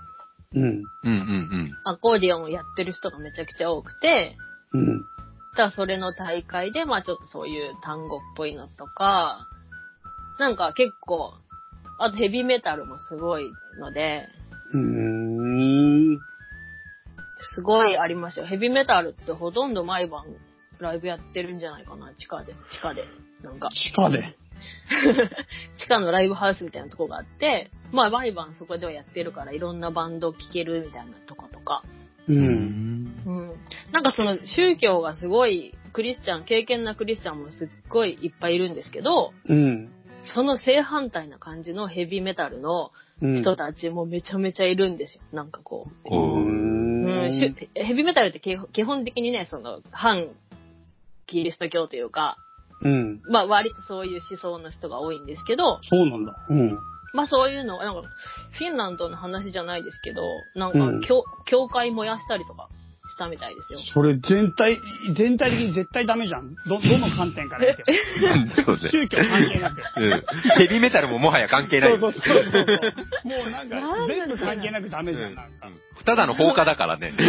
[0.53, 0.63] うん。
[0.63, 4.37] うんうんアコーディオンをやってる人がめちゃくちゃ多くて、
[4.73, 5.05] うん。
[5.55, 9.47] だからそれの大会で、まあちょっとそういう単語っぽいのとか、
[10.37, 11.33] なんか結構、
[11.97, 13.49] あとヘビーメタルもすごい
[13.79, 14.27] ので、
[14.73, 16.19] うん。
[17.55, 18.45] すごいありますよ。
[18.45, 20.25] ヘビーメタルってほとんど毎晩
[20.79, 22.53] ライブやってるんじゃないかな、地下で。
[22.71, 23.05] 地下で。
[23.41, 24.35] なんか、地下で？
[25.77, 31.83] 地下のライブハウスみたいなとこがあって、まあ毎晩そこではやってるからいろんなバンド聴けるみたいなとことか。
[32.27, 32.33] う。
[32.33, 32.94] うんん。
[33.25, 33.53] うん。
[33.91, 39.91] なんかその宗教がすごい、クリスチャン、経験なクリスチャンもすっごいいっぱいいるんですけど、うん。
[40.33, 42.91] その正反対な感じのヘビーメタルの
[43.21, 43.41] うん。
[43.41, 45.21] 人たちもめちゃめちゃいるんですよ。
[45.31, 46.13] なんかこう。
[46.13, 47.31] うん、
[47.73, 50.27] ヘビーメタルって基本的にね、その、反
[51.27, 52.37] キリスト教というか、
[52.81, 53.21] うん。
[53.29, 56.35] まあ割とそういう思想の人が多いんですけど、そうなんだ。
[56.49, 56.77] うん。
[57.13, 58.01] まあそういうの、なんか、
[58.57, 60.21] フィンランドの話じゃないですけど、
[60.55, 62.67] なんかうん、教、教会燃やしたりとか
[63.07, 63.79] したみたいですよ。
[63.93, 64.79] それ全体、
[65.15, 66.55] 全体的に絶対ダメじゃん？
[66.67, 67.87] ど、どの観点から見ても。
[68.65, 68.89] そうね。
[68.89, 69.81] 宗教関係なく。
[69.97, 70.23] うん。
[70.57, 71.97] ヘビーメタルももはや関係ない。
[71.97, 72.65] そうそうそうそう。
[73.25, 75.67] もうなんか全部関係なくダメじゃん、なんか。
[75.67, 77.13] うんただの放火だからね。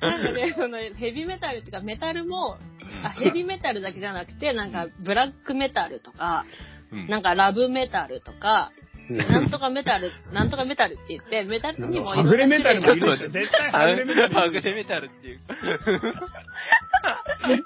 [0.00, 2.56] なんかね、そのヘビーメタルっていうかメタルも、
[3.02, 6.44] あヘビーメタルだけじゃなくて、なんかブラックメタルとか、
[6.92, 13.28] うんなんかラブメタルとか、うんなんとかメタル、なんとかメタルって言って、メタルにもはぐれメタルもいるでしょ。
[13.28, 15.40] 絶対はぐれメタルはぐれメタルっていう。
[15.40, 15.42] ょ。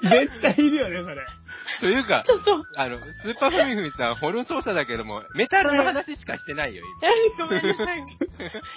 [0.08, 1.26] 絶対いるよね、それ。
[1.80, 6.84] というか、ちょっと、あの、スーパーフミフミさん、ホルン奏者だけども、メタルの話しかしてないよ、
[7.38, 7.98] ごめんなさい。
[7.98, 8.02] い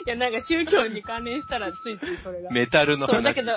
[0.07, 2.51] や、なんか宗教に関連したらついついそれが。
[2.51, 3.13] メタルの話。
[3.13, 3.51] そう、だけど、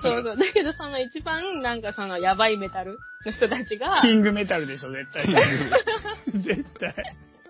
[0.00, 0.36] そうそう。
[0.36, 5.26] だけど、その一番、なんかその、やばいメタルの人たちが、キングメタルでしょ、絶対。
[6.32, 6.94] 絶対。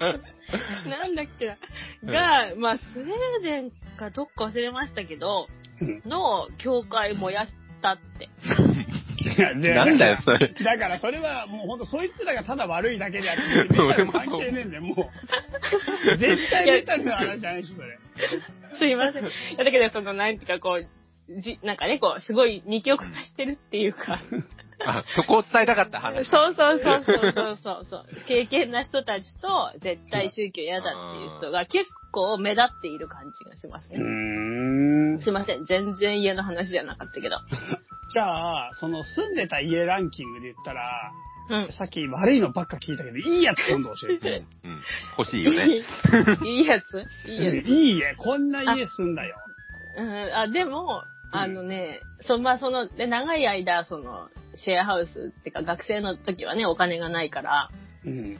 [0.00, 1.56] なんだっけな、
[2.12, 5.46] が、まあ、スウェーデンかどっか忘れましたけど、
[5.80, 8.28] うんの教会燃やしたって。
[9.22, 10.48] いやでなんだよ、それ。
[10.48, 13.42] だからそれはもうほんとそいつらがただ悪いだけであって、
[13.72, 16.16] メタル関係ねえんだよ、もう。
[16.18, 17.98] 絶対メタルの話じゃないし、それ。
[18.78, 19.24] すいません。
[19.24, 19.28] い
[19.58, 24.20] や、だけど、その、なんていうか、こう、じ、なんかね、こう、すごい二極化してるっていうか、
[24.84, 26.28] あ、そこを伝えたかった話。
[26.28, 28.06] そうそうそうそうそうそうそう。
[28.26, 33.98] 経験な人たちと、絶対宗教嫌だっていう人が結構目立っている感じがしますね。
[33.98, 35.20] ん。
[35.20, 35.66] すいません。
[35.66, 37.36] 全然家の話じゃなかったけど。
[38.12, 41.12] じゃあ、その住んでた家ランキングで言ったら、
[41.50, 41.72] うん。
[41.72, 44.44] さっき悪いのばっか聞いたけど、いいやつ今度教えうんて。。
[44.64, 44.82] うん。
[45.18, 45.82] 欲しいよね。
[46.44, 47.04] いいやつ？
[47.28, 47.68] いいやつ？
[47.68, 49.36] いい家、こんな家住んだよ。
[49.96, 51.02] うん、あ、でも、
[51.32, 54.28] あのね、そ、まあ、その、で長い間、その、
[54.64, 57.70] シェアハウスってか、学生の時はね、お金がないから、
[58.04, 58.38] うん。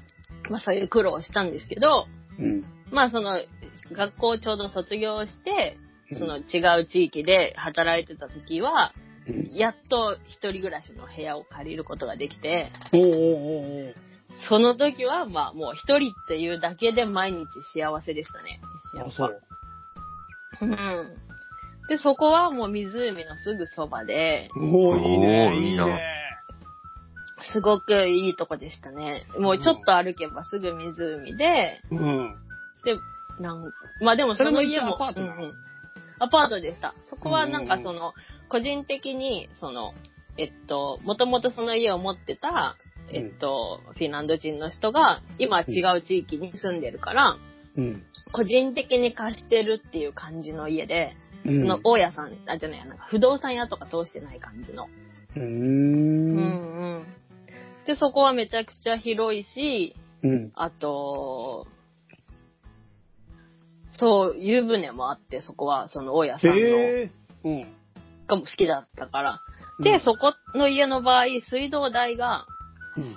[0.49, 2.07] まあ、そういう苦労をしたんですけど、
[2.39, 2.65] うん。
[2.91, 3.41] まあ、その、
[3.93, 8.93] 学校をちょうど卒業して、うんその違う地域で働いてた時は、
[9.29, 12.73] うんやっと一人暮らしの部屋を借りることができて、
[14.49, 18.61] その時は、まあ、もう一人っていうだけで毎日幸せでしたね。
[18.97, 19.31] やっあ、
[20.59, 20.67] ぱ。
[20.67, 21.30] うん。
[21.91, 25.59] で、そこはもう湖のすぐそばで、おーいいね。
[25.59, 25.99] いいな
[27.53, 29.27] すごくいいとこでしたね。
[29.39, 32.37] もうちょっと歩けばすぐ湖で、うん。
[32.85, 32.97] で、
[33.41, 35.35] なんまあでもその家も、それも一応アパートなの？
[35.35, 35.55] うんうん
[36.23, 36.95] アパートでした。
[37.09, 38.13] そこはなんかその、
[38.51, 39.95] 個人的に、その、
[40.37, 42.77] えっと、もともとその家を持ってた、
[43.11, 47.39] えっと、フィンランド人の人が、今は違う地域に住んでるから、
[47.75, 48.03] うん。
[48.33, 51.61] 個人的に貸してるっていう感じの家で、うん。
[51.61, 54.89] その大家さん、あ、じゃない、なんか不動産屋とか通してない感じの。
[55.37, 55.43] うー。
[55.43, 57.07] うんんうん。
[57.87, 60.53] で、そこはめちゃくちゃ広いし、うん。
[60.55, 61.67] あと、
[63.99, 66.57] そう、湯船もあって、そこは、その大家さんの。
[67.45, 67.63] うん。
[68.27, 69.41] が好きだったから。
[69.83, 72.47] で、そこの家の場合、水道代が、
[72.97, 73.17] うん。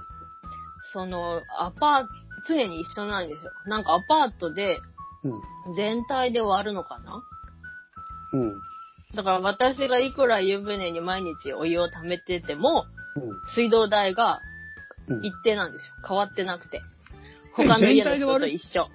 [0.92, 2.08] その、アパート、
[2.48, 3.52] 常に一緒なんですよ。
[3.66, 4.80] なんかアパートで、
[5.24, 5.76] うん。
[5.76, 7.24] 全体で割るのかな
[8.34, 8.54] うん。
[9.16, 13.54] だから私がいくら湯船に毎日お湯を溜めてても、うん。
[13.56, 14.42] 水道代が
[15.08, 15.94] うん一定なんですよ。
[16.08, 16.82] 変わってなくて。
[17.56, 18.90] 他の家の人と一緒。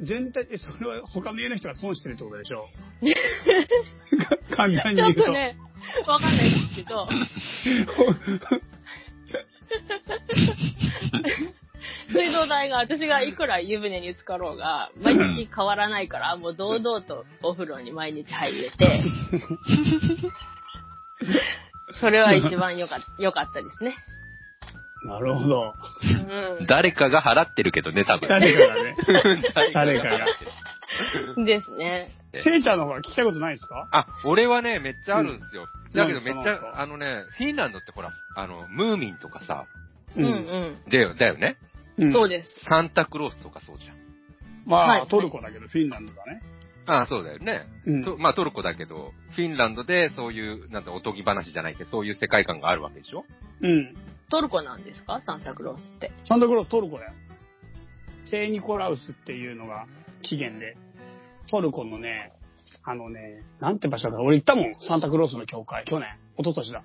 [0.00, 2.66] 全体で、それは他の家の人が損してるってことでしょ？
[4.50, 5.22] か簡単にちょ言うと。
[5.22, 5.56] っとね、
[6.06, 7.06] わかんないですけど、
[12.14, 19.02] 水道代が私がいくら湯船に浸かろうが、 毎月変わらないから、もう堂々とお風呂に毎日入れて、
[22.00, 23.94] それは一番良かった、良かったですね。
[25.06, 25.74] なるほど。
[26.60, 28.28] う誰かが払ってるけどね、多分。
[28.28, 28.96] 誰かがね。
[29.54, 30.26] 誰 誰かが。
[31.40, 31.44] ん。
[31.44, 32.08] ですね。
[32.42, 33.86] せいちゃんの方が聞きたいことないですか？
[33.92, 35.66] あ、俺はね、めっちゃあるんですよ。
[35.94, 39.66] だけどめっちゃ、あのね、フィンランドってほら、あの、ムーミンとかさ、
[40.16, 40.78] うんうん。
[40.90, 41.56] だよ、だよね。
[41.98, 42.50] うんそうです。
[42.68, 43.96] サンタクロースとかそうじゃん。
[44.66, 46.42] まあ、はいトルコだけど、フィンランドだね。
[46.86, 47.62] ああ、そうだよね。
[47.86, 48.04] うん。
[48.04, 53.24] とまあトルコだけど、フィンランドでそういう、なんだ、おとぎ話じゃないけど、そういう世界観があるわけでしょ？
[53.60, 53.94] うん。
[54.30, 55.22] トルコなんですか？
[55.24, 56.12] サンタクロースって。
[56.28, 57.12] サンタクローストルコだよ。
[58.26, 59.86] 聖ニコラウスっていうのが
[60.22, 60.76] 起源で、
[61.50, 62.32] トルコのね、
[62.82, 64.16] あのね、なんて場所だ？
[64.16, 66.82] か俺行ったもん、サンタクロースの教会、去年、一昨年だ。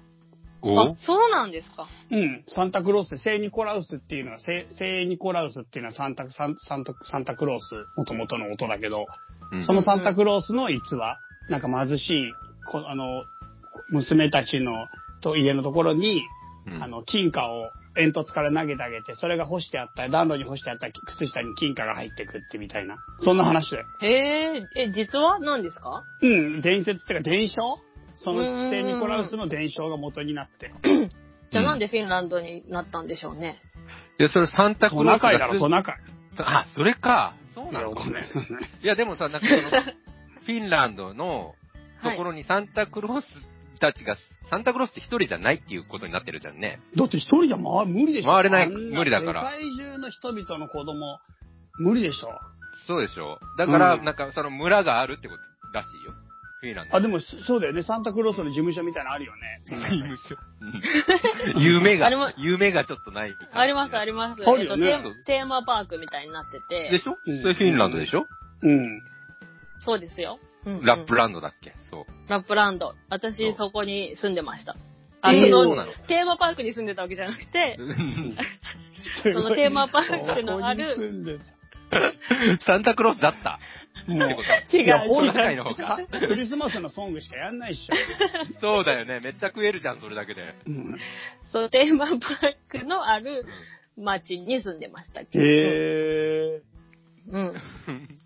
[0.61, 0.91] お？
[0.91, 1.87] あ、そうなんですか。
[2.11, 7.63] うん、サンタクロースで、聖ニコラウスっていうのは、聖聖ニコラウスっていうのはサンタ、サンサンタ、サンタクロース、
[7.97, 9.05] 元々の音だけど、
[9.51, 9.63] うん。
[9.63, 11.17] そのサンタクロースの逸話、
[11.49, 12.31] なんか貧しい、
[12.69, 13.23] こあの、
[13.91, 14.87] 娘たちの
[15.21, 16.21] と家のところに、
[16.67, 16.83] うん。
[16.83, 22.97] あの、金貨を煙突から投げてあげて、それが干してあった、暖炉に干してあった靴下に金貨が入ってくってみたいな。
[23.19, 23.85] そんな話だよ。
[24.01, 26.03] へえ、え、実は何ですか？
[26.21, 27.55] うん、伝説っていうか伝承？
[28.23, 30.71] そうんうんうんの聖ニコラウスの伝承が元になって。
[31.51, 33.61] じゃあなんでフィンランドになったんでしょうね。
[34.17, 35.95] で、それサンタクトロースがナカイだろ、トナカイ。
[36.37, 37.35] あ、それか。
[37.55, 37.95] そうなの？
[37.95, 38.23] かごめん。
[38.23, 38.27] い
[38.83, 39.61] や、でもさ、なんかその、
[40.45, 41.55] フィンランドの
[42.01, 43.25] とはいころにサンタクロース
[43.79, 44.15] たちが、
[44.49, 46.79] サンタクロースって一人じゃないっていうことになってるじゃんね。
[46.95, 48.31] だって一人じゃ回無理でしょ。
[48.31, 51.19] 回れない無理だから世界中の人々の子供、
[51.79, 52.29] 無理でしょ。
[52.87, 55.41] そうでしょだから、うんなんかその村があるってこと
[55.73, 56.13] らしいよ。
[56.61, 56.95] フィンランド。
[56.95, 57.83] あ、でもそうだよね。
[57.83, 59.61] サンタクロースの事務所みたいなのあるよね。
[59.65, 60.35] 事務所。
[61.55, 63.33] うん夢あれもが、夢がちょっとない。
[63.53, 64.43] あります、あります。
[64.45, 66.89] あるよねえっとテーテーマパークみたいになってて。
[66.91, 67.17] でしょ？
[67.25, 68.25] うんそれフィンランドでしょ？
[68.61, 69.01] うん。
[69.85, 70.39] そうですよ。
[70.65, 71.73] うんうんラップランドだっけ？
[71.89, 72.05] そう。
[72.29, 72.93] ラップランド。
[73.09, 74.75] 私、そこに住んでました。
[75.21, 75.91] あ、えーそそうなの？
[75.91, 77.77] の、テーマパークに住んでたわけじゃなくて、
[79.23, 81.39] そ そのテーマパークのある
[82.65, 83.59] サンタクロースだった。
[84.07, 87.95] もうってこと違ういや、本違う世界の方かクリスマスのソングしかやんないっしょ。
[88.61, 89.19] そうだよね。
[89.23, 90.55] めっちゃ食えるじゃん、それだけで。
[90.65, 90.99] うん
[91.45, 92.19] そのテーマパー
[92.69, 93.45] クのある
[93.97, 95.21] 町に住んでました。
[95.21, 96.61] へえ。
[97.29, 97.55] うん。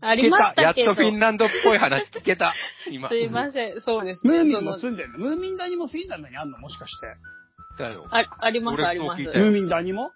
[0.00, 0.94] ありましたやっけど。
[0.94, 2.54] とフィンランドっぽい話聞けた。
[2.90, 3.08] 今。
[3.08, 4.26] すいません、そうです。
[4.26, 5.18] ムーミンそのも住んでるの？
[5.18, 6.58] ムーミン谷もフィンランドにあんの？
[6.58, 7.06] もしかして。
[7.78, 8.06] だよ。
[8.10, 9.22] ああります、俺あります。
[9.22, 10.10] そう聞いたよムーミン谷も？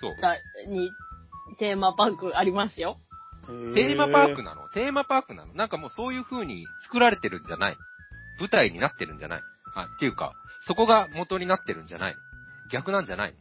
[0.00, 0.12] そう。
[0.20, 0.36] だ
[0.68, 0.90] に、
[1.58, 2.98] テーマパークありますよ。
[3.74, 4.68] テーマパークなの？
[4.70, 5.54] テーマパークなの？
[5.54, 7.76] なんかもうそういう風に作られてるんじゃない？
[8.38, 9.40] 舞台になってるんじゃない？
[9.74, 10.34] あ、っていうか、
[10.66, 12.14] そこが元になってるんじゃない？
[12.72, 13.32] 逆なんじゃない？
[13.32, 13.36] の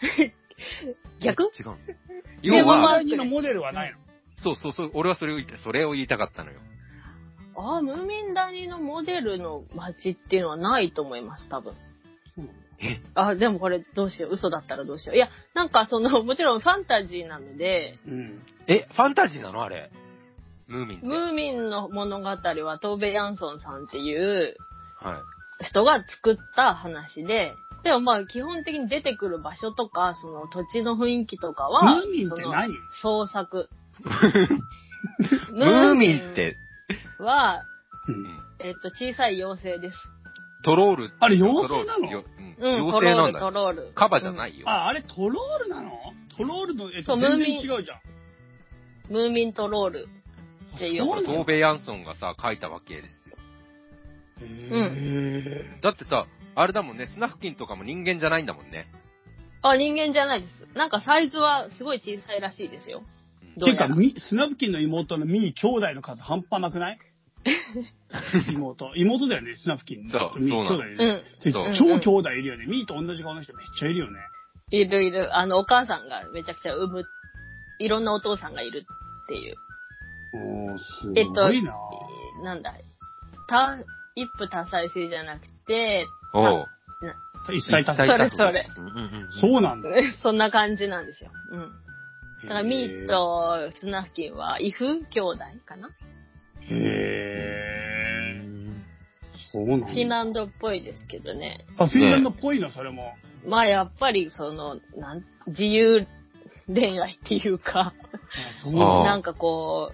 [1.20, 1.76] 逆違う
[2.42, 3.98] 要もまあは、マーのモデルはないの？
[4.36, 6.60] そうそうそう、俺はそれを言いたい、それを言いたかったのよ。
[7.56, 11.74] ああ、ムーミン谷のモデルの街っていうのはないと思います、多分。
[12.80, 13.00] え？
[13.14, 14.32] あ、でもこれどうしよう。
[14.32, 15.16] 嘘だったらどうしよう。
[15.16, 18.42] いや、なんかその、 もちろんファンタジーなので、うん。
[18.66, 19.62] え、ファンタジーなの？
[19.62, 19.90] あれ。
[20.68, 21.00] ムーミン。
[21.02, 24.56] ムーミンの物語はトーベ・ヤンソンさんっていう
[25.00, 25.22] は
[25.60, 25.64] い。
[25.64, 32.74] 人が作った話で、でもまあ基本的に出てくる場所とか、その土地の雰囲気とかは、ムーミンって何？
[33.00, 33.68] その創作。
[35.52, 36.56] ムーミンって、
[37.18, 37.64] は、
[38.06, 39.98] うんえっと、小さい妖精です。
[40.64, 41.10] トロール。
[41.20, 42.24] あれ妖精なの？
[42.60, 43.46] うん、妖精なんだよ。
[43.46, 43.92] トロール。
[43.94, 44.68] カバじゃないよ。
[44.68, 45.92] あ、あれトロールなの？
[46.36, 47.98] トロールの、えっと、そう全然ムーミン違うじゃん。
[47.98, 48.08] うん
[49.10, 50.06] ムーミントロール
[50.76, 51.02] っていう。
[51.02, 53.38] そうなのトーベ・ヤンソンがさ、書いたわけですよ。
[54.42, 58.86] へだってさ、あれだもんね、スナフキンとかも人間じゃないんだもんね。
[59.62, 60.76] あ、人間じゃないです。
[60.76, 63.02] なんかサイズはすごい小さいらしいですよ。
[63.56, 63.64] ー。
[63.64, 64.14] ていうか、どうやら。
[64.14, 66.98] みスナフキンの妹のミー兄弟の数半端なくない？
[68.52, 68.92] 妹。
[68.96, 70.08] 妹だよね、スナフキン。
[70.10, 71.74] そうそうなの兄弟いるうん。
[71.74, 72.66] 超兄弟いるよね。
[72.66, 74.20] ミーと同じ顔の人めっちゃいるよね。
[74.70, 75.36] いるいる。
[75.36, 77.04] あの、お母さんがめちゃくちゃ産む、
[77.78, 78.84] いろんなお父さんがいる
[79.24, 79.54] っていう。
[80.34, 81.72] おー、すえっとごいな、
[82.38, 82.74] えーなんだ、
[83.48, 83.78] 多、
[84.14, 86.66] 一夫多妻制じゃなくて、おう。
[87.50, 89.32] 一切多それそれうんうんうん。
[89.40, 89.88] そうなんだ。
[90.22, 91.30] そんな感じなんですよ。
[91.52, 91.72] うん。
[92.42, 95.88] だから、ミーへとスナフキンは、イフ兄弟かな？
[95.88, 95.90] ー。
[96.70, 98.58] へー。
[99.52, 99.86] そうなんだ。
[99.86, 101.64] フィンランドっぽいですけどね。
[101.78, 103.14] あ、フィンランドっぽいの、それも。
[103.46, 106.06] まあ、やっぱり、その、なん、自由
[106.66, 107.94] 恋愛っていうか、
[108.66, 109.92] なんかこ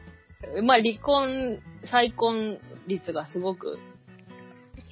[0.57, 1.61] う、まあ、離婚、
[1.91, 2.59] 再婚
[2.89, 3.79] 率がすごく、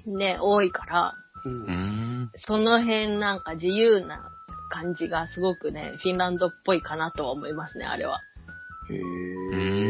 [0.07, 1.15] ね、多いから、
[1.45, 2.31] うん。
[2.37, 4.31] その辺なんか自由な
[4.71, 8.21] 感じがすごくね、フィンランドっぽいかなとは思いますね、あれは。
[8.91, 9.77] へうー。
[9.77, 9.82] ーん。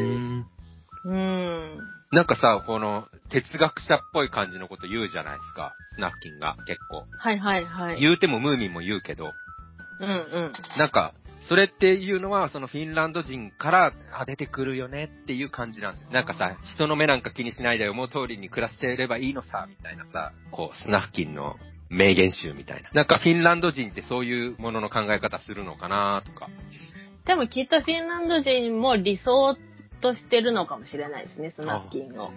[1.05, 1.79] うん。
[2.13, 5.75] なんかさ、この、哲学者っぽい感じのこと言うじゃないですか。
[5.95, 7.07] スナフキンが、結構。
[7.19, 8.01] はいはいはい。
[8.01, 9.33] 言うてもムーミンも言うけど、
[10.01, 10.53] うんうん。
[10.79, 11.15] なんか、
[11.49, 16.13] それっていうのは、そのフィンランド人から、あ、出てくるよねっていう感じなんです。
[16.13, 21.57] なんかさ、人の目なんか気にしないで思う通りに暮らしていればいいのさ、みたいなさ、こう、スナフキンの
[21.89, 22.91] 名言集みたいな。
[22.93, 26.49] なんかフィンランド人ってそういうものの考え方するのかなとか。
[27.27, 29.57] でもきっとフィンランド人も理想
[30.03, 32.31] としてるのかもしれないですね、スナフキンを。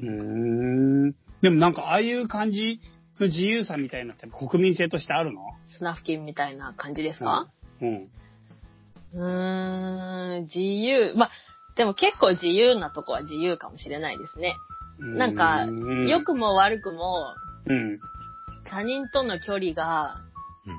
[0.00, 1.12] うーん。
[1.40, 2.80] でもなんか、ああいう感じ
[3.18, 5.40] の自由さみたいなのって国民性としてあるの？
[5.68, 7.48] スナフキンみたいな感じですか、
[7.80, 8.10] うん。
[9.14, 11.14] うーん、自由。
[11.14, 11.30] まあ、
[11.76, 14.56] でも結構自由なとこは自由かもしれないですね。
[14.98, 15.66] なんか
[16.08, 17.34] 良くも悪くも
[17.66, 18.00] うん。
[18.64, 20.16] 他人との距離が
[20.66, 20.78] うん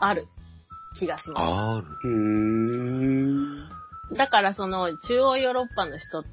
[0.00, 0.26] ある
[0.98, 1.86] 気がしまある。
[2.02, 3.71] うーん。
[4.12, 4.18] す。
[4.18, 6.24] だからその中央ヨーロッパの人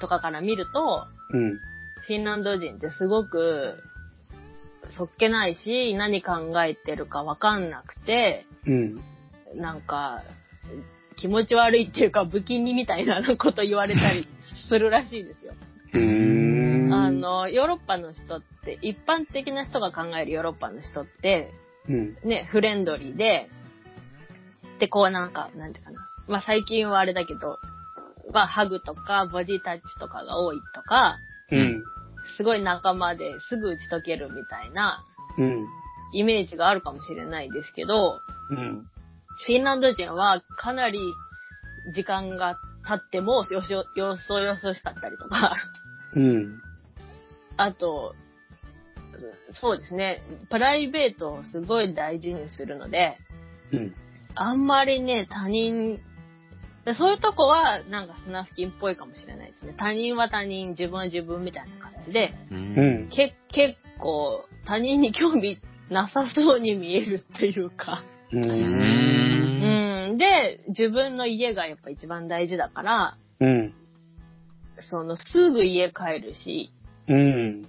[0.00, 1.58] とかから見ると、うん。
[2.06, 3.82] フィンランド人ってすごく
[4.96, 9.00] そっけないし、何考えてるかわかんなくて、うん。
[9.54, 10.22] なんか、
[11.16, 14.28] 気持ち悪いっていうか不気味みたいな こと言われたり
[14.68, 15.54] するらしいですよ。
[16.92, 21.52] あ、の、ヨーロッパの人って、一般的な人が考えるヨーロッパの人って、
[21.88, 22.18] うん。
[22.22, 23.48] ね、フレンドリーで、
[24.78, 26.07] で、こうなんか、なんていうかな。
[26.28, 27.58] まあ最近はあれだけど、
[28.32, 31.18] まあハグとかボディタッチとかが多いとか、
[31.50, 31.84] うん。
[32.36, 35.04] すごい仲間ですぐ打ち解けるみたいな
[35.38, 35.66] うん。
[36.12, 38.20] イメージがあるかもしれないですけど、
[38.50, 38.86] うん。
[39.46, 40.98] フィンランド人はかなり
[41.94, 45.54] 時間が経ってもよしよ、よそよそしかったりとか、
[46.14, 46.60] うん。
[47.56, 48.14] あと、
[49.60, 53.18] そうですね、プライベートをすごい大事にするので、
[53.72, 53.94] うん。
[54.34, 56.00] あんまりね、他人、
[56.88, 59.74] でそういうとこはなんかスナフキンっぽいかもしれないですね。
[59.76, 62.54] 他人は他人、自分は自分みたいな感じで、う。
[62.54, 63.08] うんん。
[63.10, 65.60] け結構他人に興味
[65.90, 68.38] なさそうに見えるっていうか、う。
[68.38, 70.16] ん。
[70.16, 73.74] で、自分の家がやっぱ一番大事だから、うん。
[74.88, 76.72] そのすぐ家帰るし、
[77.06, 77.68] うん。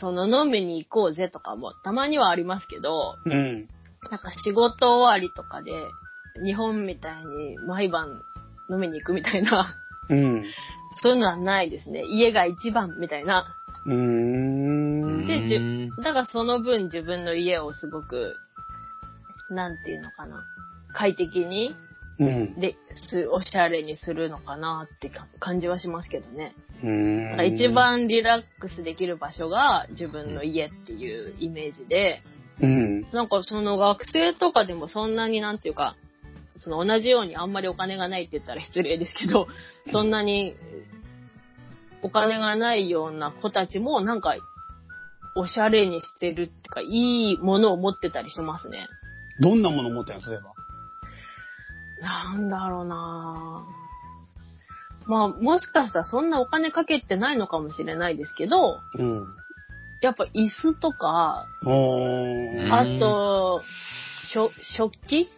[0.00, 3.68] その飲みに行こうぜとかもたまにはありますけど、うん。
[4.10, 5.72] なんか仕事終わりとかで、
[6.42, 8.22] 日本みたいに毎晩
[8.70, 9.76] 飲みに行くみたいな、
[10.08, 10.44] うん。
[11.02, 12.04] そういうのはないですね。
[12.04, 13.56] 家が一番みたいな。
[13.86, 15.26] うーん。
[15.26, 18.36] でじうんだからその分自分の家をすごく、
[19.50, 20.44] なんていうのかな。
[20.92, 21.74] 快適に、
[22.18, 22.60] うん。
[22.60, 22.76] で、
[23.08, 26.54] す、おしゃれにするのかなってか感じはしますけどね。
[26.82, 32.22] うんだから一番リラックスできる場所が自分の家っていうイメージで、
[32.60, 33.02] うん。
[33.12, 35.96] なんかその学生とかでもそんなになんていうか、
[36.62, 39.48] その同じようにあんまりお金がないって言ったら失礼ですけど、
[39.90, 40.54] そんなに
[42.02, 44.36] お金がないような子たちもなんか
[45.36, 48.88] おしゃれにしてるってか、いいものを持ってたりしますね。
[49.40, 50.52] どんなもの持ってんの、そういえば。
[52.00, 53.80] なんだろうなぁ
[55.06, 59.26] まあ、もしかしたらそんなお金かけてないのかもしれないですけど、うん。
[60.02, 61.46] やっぱ椅子とか。
[62.70, 63.62] あと、
[64.32, 65.30] 食器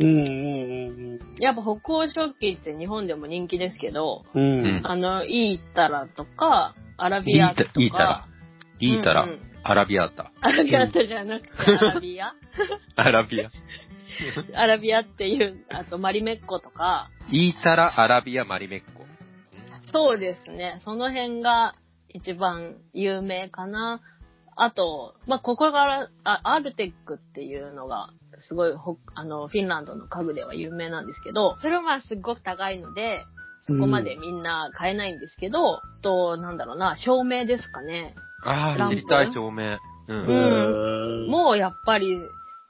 [0.00, 4.42] うんうんやっぱ北欧食器って日本でも人気ですけど、うん。
[4.42, 4.66] うん。
[4.78, 7.70] うんあの、イータラとか、アラビアとか。
[7.76, 8.28] イータラ。
[8.80, 10.32] いいたらうんうん、アラビアータ。
[10.40, 12.32] アラビアータじゃなくてアラビア
[12.96, 13.50] アラビア。
[14.54, 19.06] アラビアっていう、あとマリメッコとか、いいたら、アラビア、マリメッコ。
[19.92, 20.80] そうですね。
[20.84, 21.74] その辺が
[22.08, 24.00] 一番有名かな。
[24.60, 33.24] あと、まあ、ここから、あアルテックっていうのが、すごいほ、あの、フィンランドの家具では有名なんですけど、それはまあすっごく高いので、
[33.62, 38.16] そこまでみんな買えないんですけど、と、なんだろうな、照明ですかね。
[38.42, 39.74] ああ、ランプ知りたい照明。
[39.74, 39.78] う。
[40.08, 41.30] うんん。
[41.30, 42.18] もうやっぱり、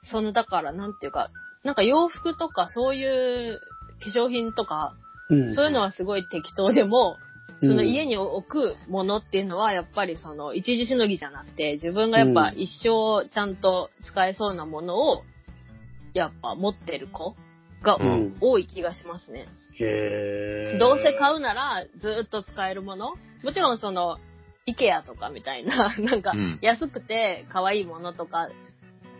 [0.03, 1.31] その、だから、なんていうか、
[1.63, 3.61] なんか洋服とかそういう
[4.03, 4.95] 化粧品とか、
[5.29, 7.17] うん、そういうのはすごい適当でも、
[7.61, 12.59] その家に、に置くものっていうのは、やっぱりその、一時しのぎじゃなくて、自分がやっぱうん。
[12.59, 15.23] 一生ちゃんと使えそうなものを、
[16.13, 17.35] やっぱ持ってる子
[17.81, 18.37] がうん。
[18.39, 19.47] 多い気がしますね。
[19.79, 20.79] へー。
[20.79, 23.15] どうせ買うなら、ずっと使えるもの。
[23.43, 24.17] もちろんその、
[24.65, 28.49] イケアとかみたいな、 なんかうん、安くて可愛いものとか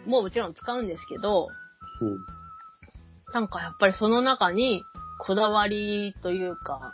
[0.05, 1.47] ももちろん使うんですけど、
[3.33, 4.83] なんかやっぱりその中に
[5.19, 6.93] こだわりというか、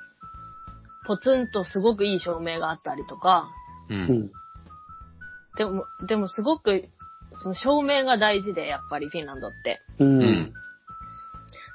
[1.05, 3.49] ポツンとすごくいい照明があったりとか、
[3.89, 3.93] う。
[3.93, 4.31] うん。
[5.57, 6.89] でも、でもすごく、
[7.37, 9.81] その照明が大事で、やっぱりフィンランドって。
[9.99, 10.05] う。
[10.05, 10.53] うんん。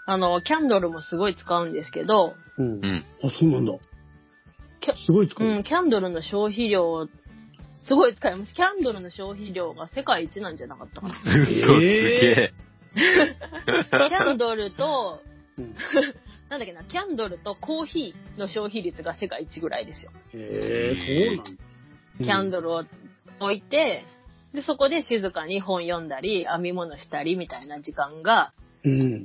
[0.07, 2.79] あの、キャンドルもすごい使うんですけど、うんう。
[2.79, 3.05] ん。
[3.23, 3.73] あ、そうなんだ。
[4.81, 5.47] キャすごい使う。
[5.47, 7.07] うん、キャンドルの消費量、
[7.87, 8.55] すごい使います。
[8.55, 11.15] キャンドルの消費量が世界一なんじゃなかったかな。
[11.15, 12.53] 嘘すげえ。
[12.95, 15.21] キャンドルと、
[15.59, 15.75] うん
[16.51, 20.11] なんだっけな、キャンドルとコーヒーの消費率が世界一ぐらいですよ。
[20.35, 21.65] へえ、そうなんだ。
[22.25, 22.85] キャンドルを
[23.39, 24.05] 置いて、
[24.53, 28.53] で、そこで静かに本読んだり、編み物したりみたいな時間が、
[28.85, 29.25] うん。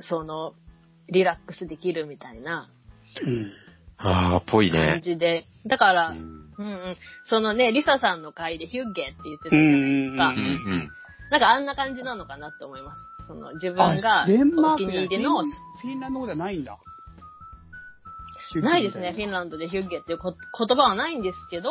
[0.00, 0.54] その、
[1.08, 2.68] リラックスできるみたいな
[3.24, 3.52] うん。
[3.96, 5.00] ああ、ぽい感ね。
[5.02, 5.44] じで。
[5.64, 6.48] だから、ううん、ん。
[6.58, 6.96] うん
[7.26, 10.28] そのね、リサさんの回でヒュッゲって言ってたじゃうんないですか。
[10.28, 10.90] うんうん。
[11.30, 13.26] なんかあんな感じなのかなって思います。
[13.28, 16.78] その、自分があデンマお気に入りの、フィンフィンランド語ではないんだ。
[18.62, 21.70] ないですね、フィンンランドでヒュッゲっていうこ言葉はないんですけど、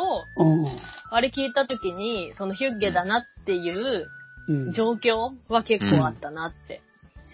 [1.10, 4.08] あれ聞いた時に、そのヒュッゲだなっていう
[4.48, 4.72] うん。
[4.72, 6.80] 状況は結構あったなって。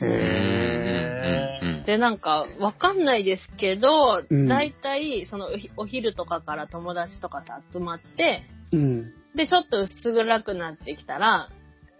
[0.05, 8.77] へうんで、なんか、わかんないですけど、うんだいたい、そのお昼とかから友達とかと集まって、ー。
[8.77, 9.12] うん。
[9.37, 11.51] で、ちょっと薄暗くなってきたら、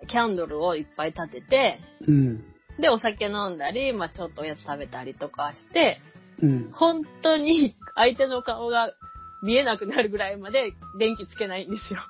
[0.09, 2.54] キャンドルをいっぱい立てて、うん。
[2.79, 6.01] で、お酒飲んだり、まあちょっとおやつ食べたりとかして、
[6.41, 6.71] うん。
[6.73, 8.93] 本当に 相手の顔が
[9.43, 12.01] 見えなくなるぐらいまで電気つけないんですよ。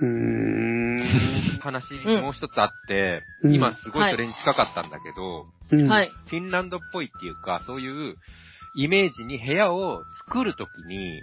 [0.00, 1.60] うーん。
[1.60, 5.88] 話うんもう一つあって、うん今すごいそれに近かったんだけど、うん。。
[5.88, 6.10] はいい。
[6.28, 8.16] フィンランドっぽいっていうか、そういう
[8.74, 11.22] イメージに部屋を作るときに、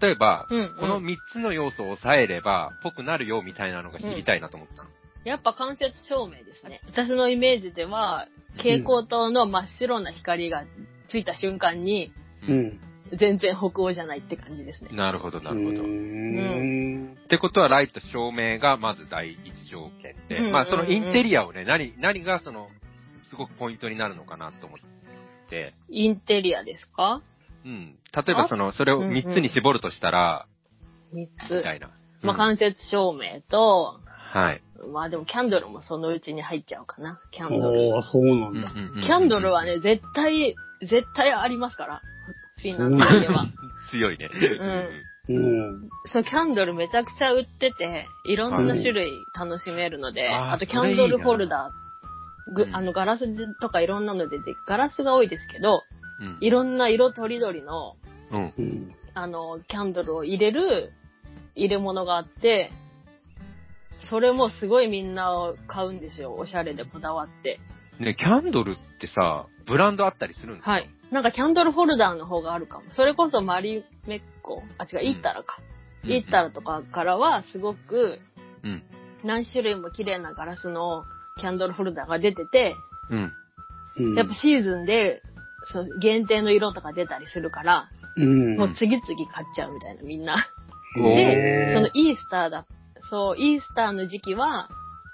[0.00, 4.90] 例えば、うんうんこの3つの要素を抑えれば、ぽくなるよみたいなのが知りたいなと思ったの。
[5.24, 6.80] やっぱ間接照明ですね。
[6.86, 10.64] 私のイメージでは、蛍光灯の真っ白な光が
[11.08, 12.12] ついた瞬間に、
[12.48, 12.80] うん。
[13.16, 14.90] 全然北欧じゃないって感じですね。
[14.92, 15.82] なるほど、なるほど。
[15.82, 17.14] うーん。
[17.14, 22.68] ってことは、ライト照明がまず第一条件で、うんうんうんまあそのインテリアをね、何、何がその、
[23.30, 24.78] すごくポイントになるのかなと思っ
[25.48, 27.22] て、インテリアですか？
[27.64, 27.96] うん。
[28.14, 30.46] 例えばその、それを3つに絞るとしたら、
[31.14, 31.62] ?3 みつ。
[31.62, 31.90] たいな。
[32.22, 34.62] まあ、うん間接照明と、はい。
[34.86, 37.20] まあでもキャンドルもそのうちに入っちゃうかな。
[37.32, 37.94] キャンドル。
[37.94, 38.72] おー、そうなんだ。
[39.02, 42.02] キャンドルは、ね、絶対、絶対ありますから。
[42.58, 43.46] フィンランドでは。
[43.90, 44.30] 強いね。
[45.28, 45.88] うん。
[46.06, 53.26] そのキャンドルめちゃくちゃ売ってて、いろんな種類楽しめるので、あとキャンドルホルそダー、ぐうんあのガラス
[53.60, 55.82] とかいろんなの出て、ガラスが多いですけど、
[56.20, 57.96] うんいろんな色とりどりの、
[58.30, 58.52] うん。
[58.56, 58.94] うん。
[59.14, 60.92] あの、キャンドルを入れる
[61.54, 62.72] 入れ物があって、
[64.10, 66.34] それもすごいみんな買うんですよ。
[66.34, 67.60] おしゃれでこだわって。
[67.98, 70.70] ね、キャンドルってさ、ブランドあったりするんですか？
[70.70, 70.90] はい。
[71.10, 72.84] なんかキャンドルホルダーの方があるかも。
[72.90, 75.58] それこそマリメッコ、あ、違う、イッタラか。
[76.04, 78.20] イッタラとかからはすごく、
[78.62, 78.82] うん。
[79.24, 81.02] 何種類も綺麗なガラスの
[81.40, 82.76] キャンドルホルダーが出てて、
[83.10, 83.32] うん。
[83.96, 85.22] うんやっぱシーズンで、
[85.72, 88.56] そう限定の色とか出たりするから、うん。
[88.56, 90.36] もう次々買っちゃうみたいな、みんな。
[90.94, 92.64] で、そのイースターだ、
[93.10, 94.68] そう、イースターの時期は、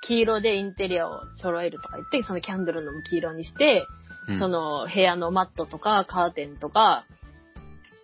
[0.07, 3.87] 黄色でインテリアを揃えるとか言って、そのキャンドルのも黄色にして、
[4.29, 7.05] うんその部屋のマットとかカーテンとか、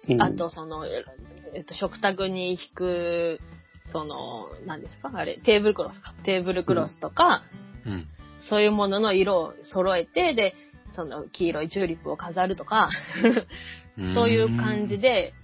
[0.08, 3.40] うんあとその、えっと、食卓に引く、
[3.90, 5.10] その、何ですか？
[5.14, 6.14] あれ、テーブルクロスか。
[6.24, 7.42] テーブルクロスとか、
[7.86, 8.06] うん。
[8.48, 10.54] そういうものの色を揃えて、で、
[10.94, 12.90] その黄色いチューリップを飾るとか、
[14.14, 15.34] そういう感じで、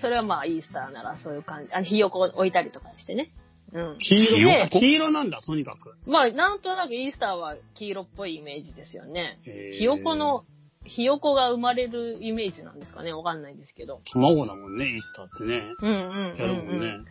[0.00, 3.30] それはまあイースターならそういう感じ、あの、ひよこを置いたりとかしてね。
[3.72, 3.98] うん。
[3.98, 4.48] 黄色？
[4.48, 5.94] で黄色なんだ、とにかく。
[6.08, 9.38] まあ、なんとなくイースターは黄色っぽいイメージですよね。
[9.78, 10.44] ひよこの、
[10.84, 14.00] ひよこが生まれるイメージなんですかねわかんないですけど。
[14.12, 15.62] 卵だもんね、イースターってね。
[15.82, 16.86] うんうんうん、やるもんね。
[16.86, 17.06] うん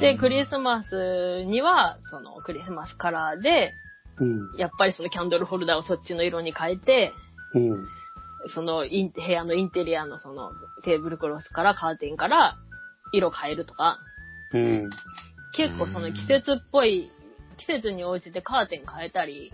[0.00, 3.74] で、クリスマスには、そのクリスマスカラーで、
[4.18, 4.58] うん。
[4.58, 7.12] やっぱりそのキャンドルホルダーをそっちの色に変えて、
[7.54, 7.86] うん。
[8.54, 10.50] そのイン部屋のインテリアのその
[10.82, 12.56] テーブルクロスからカーテンから
[13.12, 13.98] 色変えるとか、
[14.52, 14.90] うん。
[15.58, 17.10] 結構その季節っぽい、
[17.58, 19.52] 季節に応じてカーテン変えたり、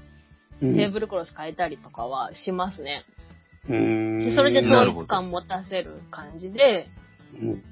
[0.60, 0.76] うん。
[0.76, 3.04] テーブルクロス変えたりとかはしますね。
[3.68, 6.90] うんでそれで統一感持たせる感じで、
[7.40, 7.64] うん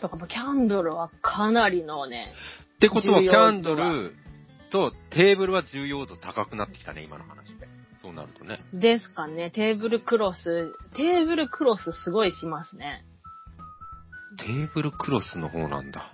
[0.00, 2.32] とかキャンドルはかなりのね、
[2.76, 4.14] ってことは、キャンドル
[4.70, 7.66] とテーブルは重要度高くなってきたね、今の話で。
[8.02, 8.60] そうなるとね。
[8.74, 13.04] ですかね、テーブルクロス、テーブルクロスすごいしますね。
[14.38, 16.12] テーブルクロスの方なんだ。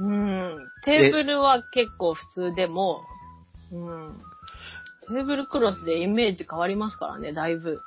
[0.00, 0.58] うん。
[0.84, 3.02] テーブルは結構普通でも、
[3.72, 4.20] うん。
[5.08, 7.80] テーブルクロスでイメージ変わりますからね、だいぶ。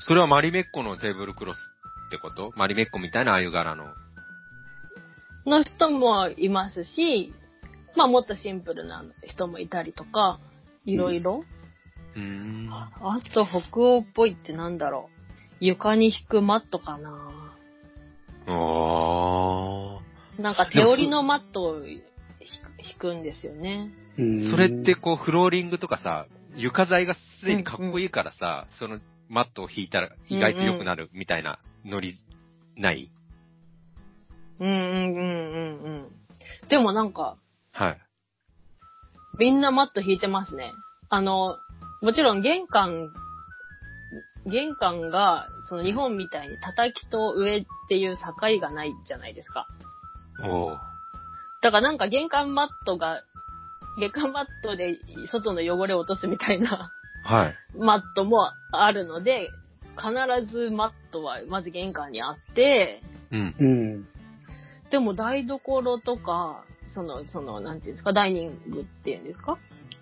[0.00, 2.52] それはマリメッコのテーブルクロスってこと？
[2.56, 3.84] マリメッコみたいなああいう柄の。
[5.46, 7.32] の人もいますし、
[7.96, 10.38] まあもっとシンプルな人もいたりとか、
[10.84, 11.44] いろいろ。
[12.16, 12.68] うーん。
[12.70, 15.16] あと北欧っぽいってなんだろう。
[15.60, 17.10] 床に引くマットかな。
[18.46, 18.52] あ
[20.40, 22.02] なんか手織りのマットを引
[22.98, 23.90] くんですよね。
[24.50, 26.26] それって、こう、フローリングとかさ、
[26.56, 32.16] 床材がすでにかっこいいからさ、そのマットを引いたら意外と良くなるみたいなノリ、
[32.76, 33.10] ない？
[34.58, 36.68] うんうんうんうんうん。
[36.68, 37.36] でもなんか、
[37.72, 37.98] はい。
[39.38, 40.72] みんなマット引いてますね。
[41.08, 41.56] あの、
[42.02, 43.10] もちろん玄関、
[44.46, 49.66] 玄関が、その日本みたいに叩きと上っていう境がないじゃないですか。
[50.44, 50.78] おー
[51.62, 53.22] だからなんか玄関マットが、
[53.98, 54.98] 玄関マットで
[55.30, 57.54] 外の汚れを落とすみたいなはい。
[57.76, 59.50] マットもあるので、
[59.96, 63.54] 必ずマットはまず玄関にあって、うん。
[63.58, 64.08] うん。
[64.90, 69.58] でも台所とか、その、その、なんていうんですか、ダイニングっていうんですか、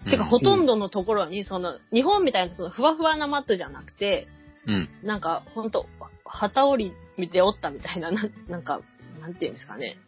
[0.09, 4.29] てか、ほとんどのところに、その、日本みたいなそのふわふわなマットじゃなくて、
[4.67, 4.89] うん。
[5.03, 5.87] なんか、ほんと、
[6.25, 8.81] 旗織り見て折ったみたいな、ななんか、
[9.21, 9.99] なんていうんですかね、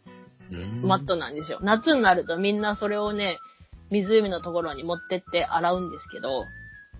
[0.83, 1.59] マットなんですよ。
[1.61, 3.39] 夏になるとみんなそれをね、
[3.89, 6.45] 湖のところに持ってって洗うんですけど、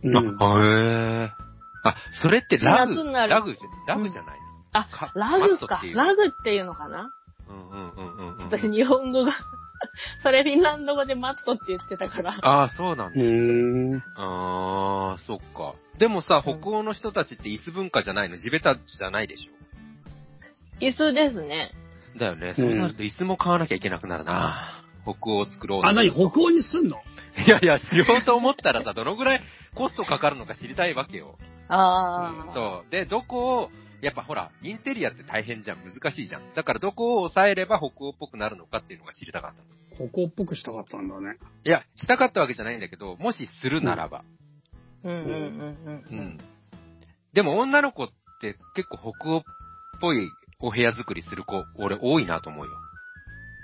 [0.03, 0.43] うん。
[0.43, 1.31] あ、へえ。
[1.83, 4.41] あ、それってラグ、夏になるラグじゃ、ラグじゃないの、
[4.73, 7.09] あか、ラグかラグっていうのかな？
[7.49, 8.43] うんうんうんうんうん。
[8.43, 9.33] 私日本語が、
[10.23, 12.37] それフィンランド語でマットって言ってたから。
[12.41, 13.23] ああ、そうなんうだ。
[13.23, 14.03] ん。
[14.15, 15.73] ああ、そっか。
[15.97, 18.37] でもさ、北欧の人たちって椅子文化じゃないの？
[18.37, 19.49] 地べたじゃないでし
[20.79, 21.71] 椅子ですね。
[22.15, 22.53] ょだよね。
[22.55, 24.83] そうなると椅子も買わなきゃいけなくなるな。
[25.03, 26.11] 北欧を作ろうとあ、何？
[26.11, 26.97] 北欧にすんの？
[27.45, 29.41] いやいや、しようと思ったらさ、どのぐらい
[29.75, 31.37] コストかかるのか知りたいわけよ。
[31.69, 32.53] ああ。
[32.53, 32.91] そう。
[32.91, 35.77] で、どこを、やっぱほら、インテリアって大変じゃん。
[35.77, 36.53] 難しいじゃん。
[36.55, 39.61] だからどこを抑えれば北欧っぽくなるのかっていうのが知りたかった
[40.03, 40.09] の。
[40.09, 41.37] 北欧っぽくしたかったんだね。
[41.65, 44.23] いや、したかったわけじゃないんだけど、もしするならば。
[45.03, 46.19] うんうんうんううん。
[46.19, 46.37] ん。
[47.33, 48.09] でも女の子っ
[48.41, 49.43] て結構北欧っ
[50.01, 50.27] ぽい
[50.61, 52.71] お部屋作りする子、俺多いなと思うよ。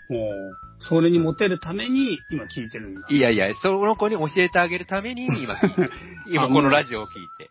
[0.10, 3.08] もう、それにモテるために今聞いてるんだ。
[3.10, 5.92] いやいや、その子に教えてあげるために今聞いてる。
[6.28, 7.50] 今このラジオを聞いてる。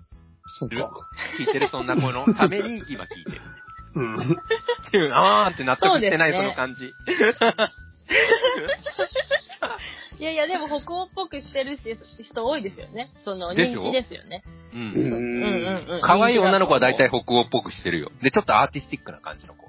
[0.59, 0.91] そっか。
[1.39, 3.41] 聞いてるそんな子のために今聞いてる。
[3.95, 4.17] うん。
[4.17, 6.93] っていう、あーって納得してないそ,、そうですねの感じ。
[10.19, 11.83] いやいや、でも北欧っぽくしてるし
[12.23, 13.11] 人多いですよね。
[13.25, 13.81] そのでしょ？
[13.81, 14.43] 人気ですよね。
[14.73, 14.77] う。
[14.77, 16.01] うんそううんうんうん。
[16.01, 18.11] 可愛い女の子は大体北欧っぽくしてるよ。
[18.23, 19.67] で、ちょっとアーティスティックな感じの子。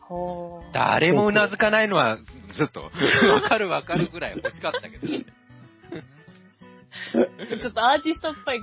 [0.00, 2.18] ほー誰もうなずかないのは、
[2.56, 2.90] ちょっと、
[3.32, 5.06] わかるわかるぐらい欲しかったけど。
[7.12, 8.60] ちょっとアーティストっぽい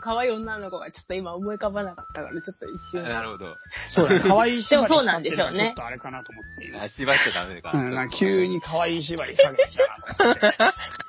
[0.00, 3.02] 可愛い女の子がちょっと今思い浮かばなかったから、ちょっと一瞬。
[3.02, 3.56] なるほど。
[3.88, 4.20] そうだね。
[4.26, 7.72] 可愛い縛りでもそうなんでしょうねちょっとあれかなと思って今あ、縛っちゃダメか。
[7.74, 10.40] うん、なんか急に可愛い縛りかけてきたなと思って。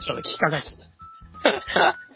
[0.05, 0.73] ちょっと引っかかっちゃっ
[1.73, 1.99] た。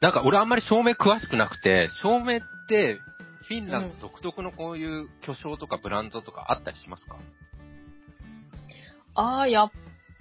[0.00, 3.00] なんか俺あんまり照明詳しくなくて、照明って、
[3.46, 7.16] フィンランド独特のこういう巨匠とかブランドとかあったりしますか？
[9.14, 9.70] ああ、やっ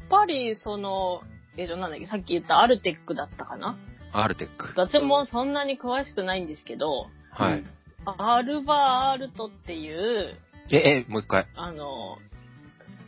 [0.10, 1.22] ぱり、その、
[1.58, 3.78] えっと、なんだっけ、さっき言ったアルテックだったかな？
[4.12, 4.68] アルテック。
[4.76, 7.64] 私もそんなに詳しくないんですけど、はい。
[8.06, 10.38] アルバーアルトっていう、
[10.72, 11.48] え、え、もう一回。
[11.56, 12.18] あの、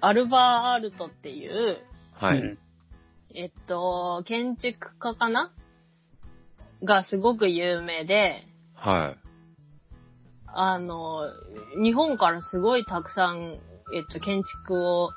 [0.01, 1.79] アルバーアルトっていう、
[2.13, 2.39] はい。
[2.39, 2.57] うん
[3.37, 5.51] えっと、建築家かな？
[6.83, 9.19] がすごく有名で、はい。
[10.47, 11.23] あの、
[11.83, 13.59] 日本からすごいたくさん、
[13.93, 15.09] えっと、建築を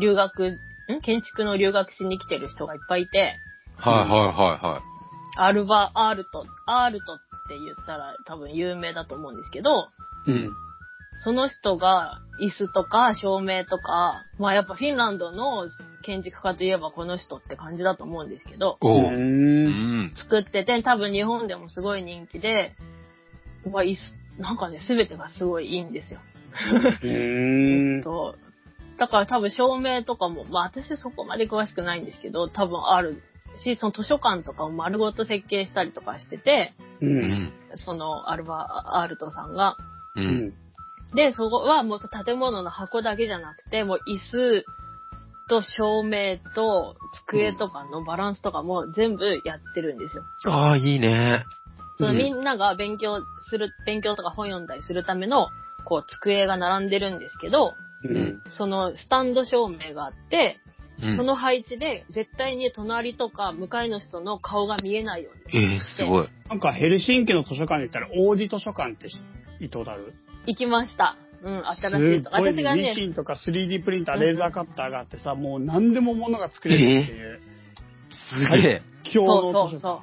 [0.00, 0.56] 留学、
[0.96, 1.00] ん？
[1.00, 3.38] 建築の留学しに来てる人がいっぱいいて、
[3.76, 4.24] はいはいは
[4.62, 4.82] いはい。
[5.36, 7.18] アルバ、アールト、アールトっ
[7.48, 9.88] て言ったら多分有名だと思うんですけど、
[10.26, 10.52] うん。
[11.22, 15.68] その人が椅子とか照明とか、まあやっぱフィンランドの
[16.02, 19.02] 建築家といえばこの人って感じだと思うんですけど、おう。
[19.02, 19.06] う。
[19.06, 20.14] うんん。
[20.16, 22.74] 作ってて多分日本でもすごい人気で、
[23.70, 26.20] まあ椅子、なんかね、すべてがすごいいいんですよ。
[27.02, 28.02] うーん。
[28.04, 28.36] と、
[29.00, 33.22] だから多分照明とかも、まあ私そこまで詳しくないんですけど、多分ある
[33.64, 37.06] し、その図書館とかを丸ごと設計したりとかしてて、う。
[37.06, 37.52] うんん。
[37.76, 39.78] そのアルバ、アルトさんが。
[40.16, 40.20] う。
[40.20, 40.54] うんん。
[41.14, 44.64] で、そこはもう建物の箱だけじゃなくて、もう椅子
[45.48, 46.94] と照明と
[47.26, 50.24] 机とかのバランスとかも全部やってるんですよ。
[50.44, 51.46] ああ、いいね。
[51.96, 55.48] そのうんみんなが勉強する、勉強とか本読んだりするための、
[55.86, 57.72] こう机が並んでるんですけど、
[58.04, 58.42] うん。
[58.56, 65.74] そのスタンド照明があって、うんその配置で絶対に隣とか向かいの人の顔が見えないように。
[65.74, 66.28] えー、すごい。
[66.50, 69.16] なんかヘルシンキの図書館で言ったら、オーディ図書館って知
[69.66, 70.12] ったことある？
[70.46, 71.16] 行きました。
[71.42, 72.38] うん、新しいとか。
[72.38, 77.40] ごいね、私がね、ミシンとか 3D プリンター、レーザーカッターがあってさ、もう何でも物が作れるっていう、
[78.34, 78.82] すげえ。
[79.04, 80.02] 今日そうの図書そ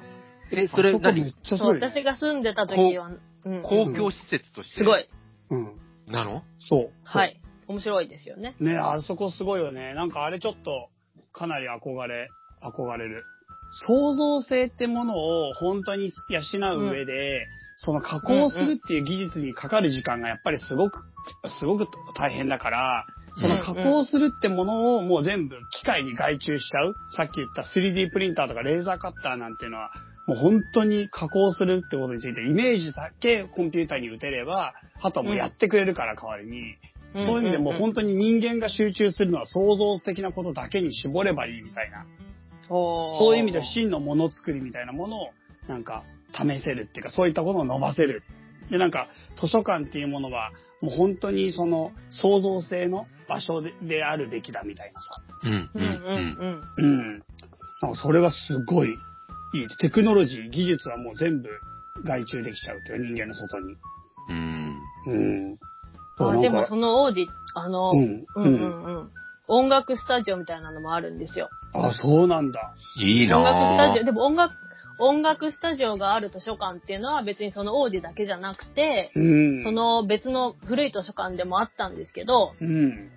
[0.50, 0.68] え、館。
[0.74, 1.22] それあこめっ何う。
[1.22, 1.86] そう、ちゃすごいね。
[1.88, 3.10] 私が住んでた時は、
[3.44, 4.82] うん、公共施設として。
[4.82, 4.96] すご。
[4.96, 5.08] い。
[5.50, 5.76] うん。
[6.08, 6.42] なの？
[6.58, 6.90] そう。
[7.04, 7.40] はい。
[7.68, 8.56] 面白いですよね。
[8.60, 9.94] ねあそこすごいよね。
[9.94, 10.88] なんかあれちょっと、
[11.32, 12.28] かなり憧れ、
[12.62, 13.24] 憧れる。
[13.86, 17.46] 創造性ってものを本当に養う上で、
[17.76, 20.98] その加工するっていう技術にかかる時間がやっぱりすごく、
[21.60, 23.06] すごく大変だから、
[23.40, 26.94] その加工するってものをもう全部機械に外注しちゃう。
[27.16, 29.90] さっき言った 3D プリンターとかレーザーカッターなんていうのは、
[30.26, 36.74] もう本当に加工するってことについてイメージだけコンピューターに打てれば、あとはもうやってくれるから代わりに。
[37.14, 42.06] そういう意味でもう本当に人間が集中するのは創造的なことだけに絞ればいいみたいな。
[42.68, 45.30] そそういう意味で真のものづくりみたいなものを
[45.68, 46.04] なんか
[46.34, 48.22] 試せるっていうかそういったことを伸ばせる。
[48.70, 49.08] でなんか
[49.40, 50.52] 図書館っていうものは
[50.82, 55.22] もう本当にその創造性の場所でであるべきだみたいなさ。
[55.44, 56.62] うん、う、うんうんうん。
[56.76, 56.84] うん。
[56.84, 57.22] うん。
[57.80, 58.36] なんかそれがす
[58.66, 58.92] ごいい
[59.62, 59.68] い。
[59.80, 61.48] テクノロジー、技術はもう全部
[62.04, 63.76] 外注できちゃうっていうか人間の外に。
[64.28, 64.78] うん。
[65.06, 65.58] うん。
[66.18, 69.10] あでもその、のオーディ、あの、うん、うんうんうん。
[69.48, 71.48] 音楽スタジオみたいなのもあるんですよ。
[71.72, 72.74] あ、そうなんだ。
[73.02, 74.04] いいな音楽スタジオ、ぁ。
[74.04, 74.54] でも音楽、
[74.98, 79.62] 音楽スタジオがある図書館っていうのは別にそのオーディだけじゃなくて、うん。
[79.62, 83.10] その別の古い図書館でもあったんですけど、うん。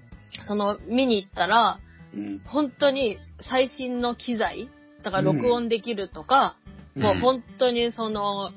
[0.48, 1.80] その見に行ったら、
[2.14, 2.40] うん。
[2.46, 4.70] 本当に最新の機材、
[5.04, 8.52] だから録音できるとか、うんもう本当にその、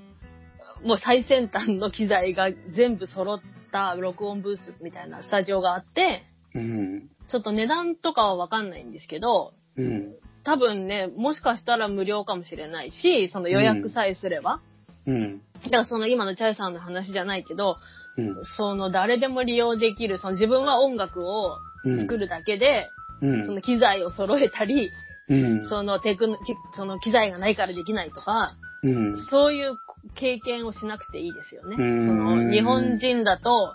[0.85, 3.41] もう最先端の機材が全部揃っ
[3.75, 6.23] た録音ブースみたいなスタジオがあって、
[6.55, 7.09] うん。
[7.29, 10.15] ちょっと値段とかはわかんないんですけど、うん。
[10.45, 14.61] 多分ね、もしかしたら無料かもしれないし、その予約さえすれば。
[15.07, 15.43] うん。
[15.65, 17.77] だからその今のチャイさんの話じゃないけど、
[18.17, 18.45] うん。
[18.57, 22.01] その誰でも利用できる、その自分は音楽をうん。
[22.03, 22.89] 作るだけで、
[23.21, 23.47] うん。
[23.47, 24.93] その機材を揃えたり、
[25.29, 25.69] うん。
[25.69, 26.29] そのテク
[26.77, 28.55] その機材がないからできないとか、
[28.85, 29.27] うん。
[29.27, 29.79] そういう
[30.15, 31.77] 経験をしなくていいですよね。
[31.79, 33.75] うんその日本人だと、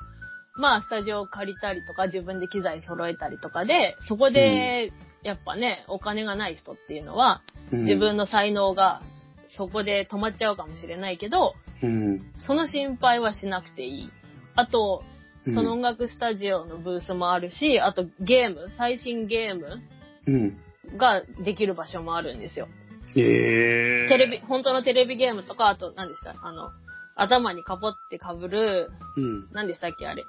[0.55, 4.93] まあスタジオを借りたりとか自分で機材揃えたりとかで、そこで
[5.23, 7.41] やっぱね、お金がない人っていうのは、
[7.71, 9.01] うん自分の才能が
[9.47, 12.21] そこで止まっちゃうかもしれないけど、うん。
[12.47, 14.09] その心配はしなくていい。
[14.55, 15.03] あと、
[15.45, 19.81] うんその音楽スタジオのブースもあるし、あとゲーム、最新ゲーム
[20.27, 20.57] うん。
[20.97, 22.67] ができる場所もあるんですよ。
[23.15, 24.07] へえ。
[24.09, 26.71] テレビ、本当のテレビゲームとか、あと、何でしたあの、
[27.15, 29.49] 頭にかぽってかぶる、うん。
[29.51, 30.23] 何でしたっけあれ？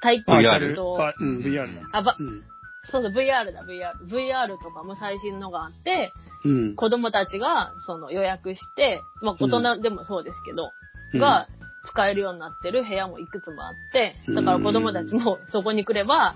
[0.00, 1.88] 体あ VR と、あうん、VR だ。
[1.92, 2.42] あ、ば、うん。
[2.90, 4.06] そうそう、VR だ、VR。
[4.06, 6.12] VR とかも最新のがあって、
[6.44, 6.76] うん。
[6.76, 10.70] 子供たちがその予約して、まあ大人でもそうですけど、うん
[11.14, 11.46] が
[11.86, 16.34] 使えるようになってる部屋もいくつもあって、だから子供たちもそこに来れば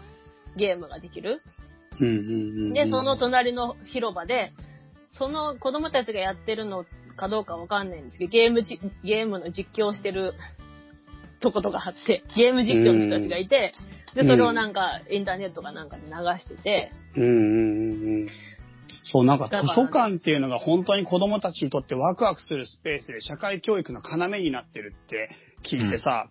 [0.56, 1.42] ゲームができる。
[2.72, 4.52] で、その隣の広場で、
[5.10, 6.84] その子供たちがやってるの
[7.16, 10.34] かどうかわかんないんですけど、ゲームじ、ゲームの実況をしてる
[11.40, 13.72] とことがあって、ゲーム実況の人たちがいて、
[14.14, 18.28] で、それをなんかインターネットかなんかで流してて、うんうんうんうん。
[19.04, 25.30] そう、なんか図書館っていうのが本当に子供たちにとってワクワクするスペースで社会教育の要になってるって
[25.64, 26.28] 聞いてさ、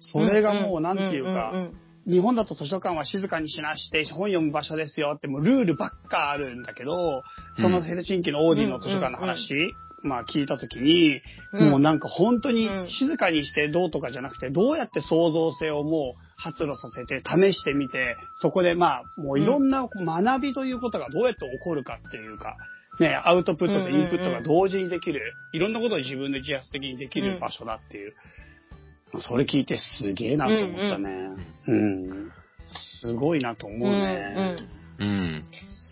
[0.00, 7.22] それがもうなんていうか、んん日本だと図書館は静かにしなして本読む場所ですよってもうルールばっかあるんだけど、
[7.56, 11.20] そのヘルシンキのオーディの図書館の話、まあ聞いたときに、
[11.52, 11.70] うん。
[11.70, 12.88] もうなんか本当にうん。
[12.88, 22.56] 静かにしてどうとかじゃなくて、どうやって創造性をもう発露させて試してみて、そこでまあもういろんな学びということがどうやって起こるかっていうか、
[23.00, 25.20] ね、アウトプットとインプットが同時にできる、
[25.52, 28.12] いろんなことを自分で自発的にできる場所だっていう。
[29.20, 31.10] それ聞いてすげえなと思ったね。
[31.66, 32.30] うん。
[33.00, 34.58] すごいなと思ううんね。
[34.98, 35.44] うんうん。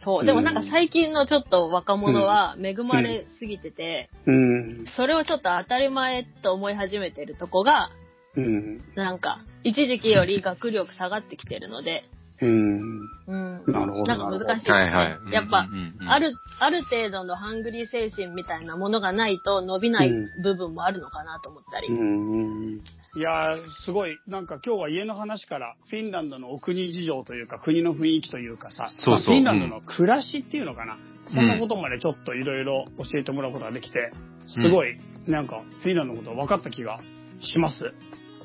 [0.05, 0.25] そう。
[0.25, 4.85] でもなんか最近のちょっと若者は恵まれすぎてて、うん。
[4.97, 7.91] それをちょっと当たり前と思い始めてるとこが、
[8.37, 8.81] うん。
[8.95, 12.05] なんか、一時期より学力下がってきてるので、
[12.41, 13.01] うん。
[13.29, 13.65] うん。
[13.67, 14.73] なるほどなんか難しいね。
[14.73, 15.33] はいはい。
[15.33, 20.11] やっぱ、うんうんうんある、ある程度のハングリー精神みたいなものがないと伸びない
[20.43, 21.89] 部分もあるのかなと思ったり。
[21.89, 22.81] うん。
[23.15, 30.97] いやー、すごい、なんか今日は家の話から、フィンランドのお国事情というか、国の雰囲気というかさ、そうそうまあフィンランドの暮らしっていうのかな、
[31.27, 34.13] そんなことまでちょっといろいろ教えてもらうことができて、
[34.47, 34.97] すごい、
[35.27, 37.01] なんか、フィンランドのこと分かった気が
[37.43, 37.93] します。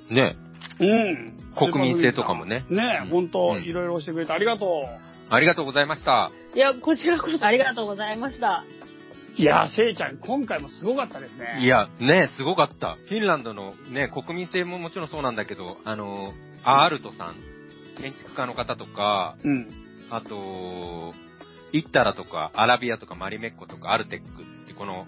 [0.09, 0.35] ね。
[0.81, 1.37] うん。
[1.55, 4.85] 国民性とかもねねうん本当うんいろいろ教えてくれてありがと
[5.29, 6.31] ありがとうございました。
[6.55, 8.63] いや、こちらこそありがとうございました。
[9.37, 9.41] う。
[9.41, 11.59] いやー、せいちゃん、今回もすごかったですね。
[11.61, 12.95] いや、ね、すごかった。
[12.95, 16.33] フィンランドのね、国民性ももちろんそうなんだけど、あの、
[16.63, 17.35] アールトさん、
[18.01, 19.67] 建築家の方とか、うん。
[20.09, 21.13] あと、
[21.71, 25.05] イッタラとか、アラビアとか、マリメッコとか、アルテックって、この、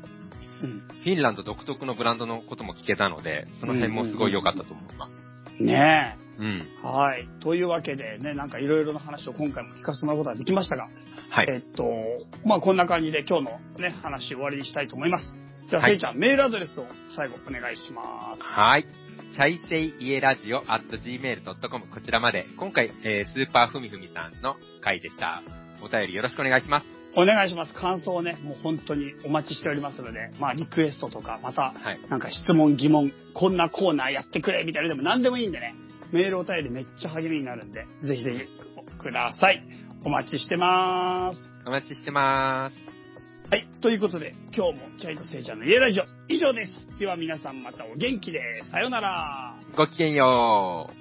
[0.61, 0.81] うん。
[1.03, 5.63] フィンランド独特のブランドのことも聞けたので、その辺もすごい良かったと思います。
[5.63, 6.67] ねうん。
[6.83, 6.87] え。
[6.87, 7.27] はい。
[7.41, 10.87] というわけでね、なんかいろいろな話を今回も聞かせてもらうことができましたが、
[11.29, 11.47] はい。
[11.49, 11.85] えっと、
[12.45, 15.37] まあこんな感じで今日のね、話終わりにしたいと思います。
[15.69, 16.85] じゃあ、はいせいちゃん、メールアドレスを
[17.15, 18.43] 最後お願いします。
[18.43, 18.85] はい。
[19.35, 25.43] チャイセイイエラジオ at gmail.com こちらまで、今回、えースーパーふみふみさんの回でした。
[25.83, 26.99] お便りよろしくお願いします。
[27.15, 27.73] お願いします。
[27.73, 31.99] 感想をね、もう本当にお待ちしておりますので、まあリクエストとか、また、はい。
[32.09, 35.75] なんか質問、疑問、こんなコーナーやってくれみたいなのでも何でもいいんでね、
[36.11, 39.63] メールお便りめっちゃ励みになるんで、ぜひぜひください。
[40.03, 41.39] お待ちしてます。
[41.65, 43.49] お待ちしてまーす。
[43.49, 43.67] はい。
[43.81, 46.99] ということで、今日もチャイとせいちゃんの家ラジオ以上です。
[46.99, 48.39] では皆さんまたお元気で。
[48.71, 49.55] さようなら。
[49.75, 50.98] ごきげんよう。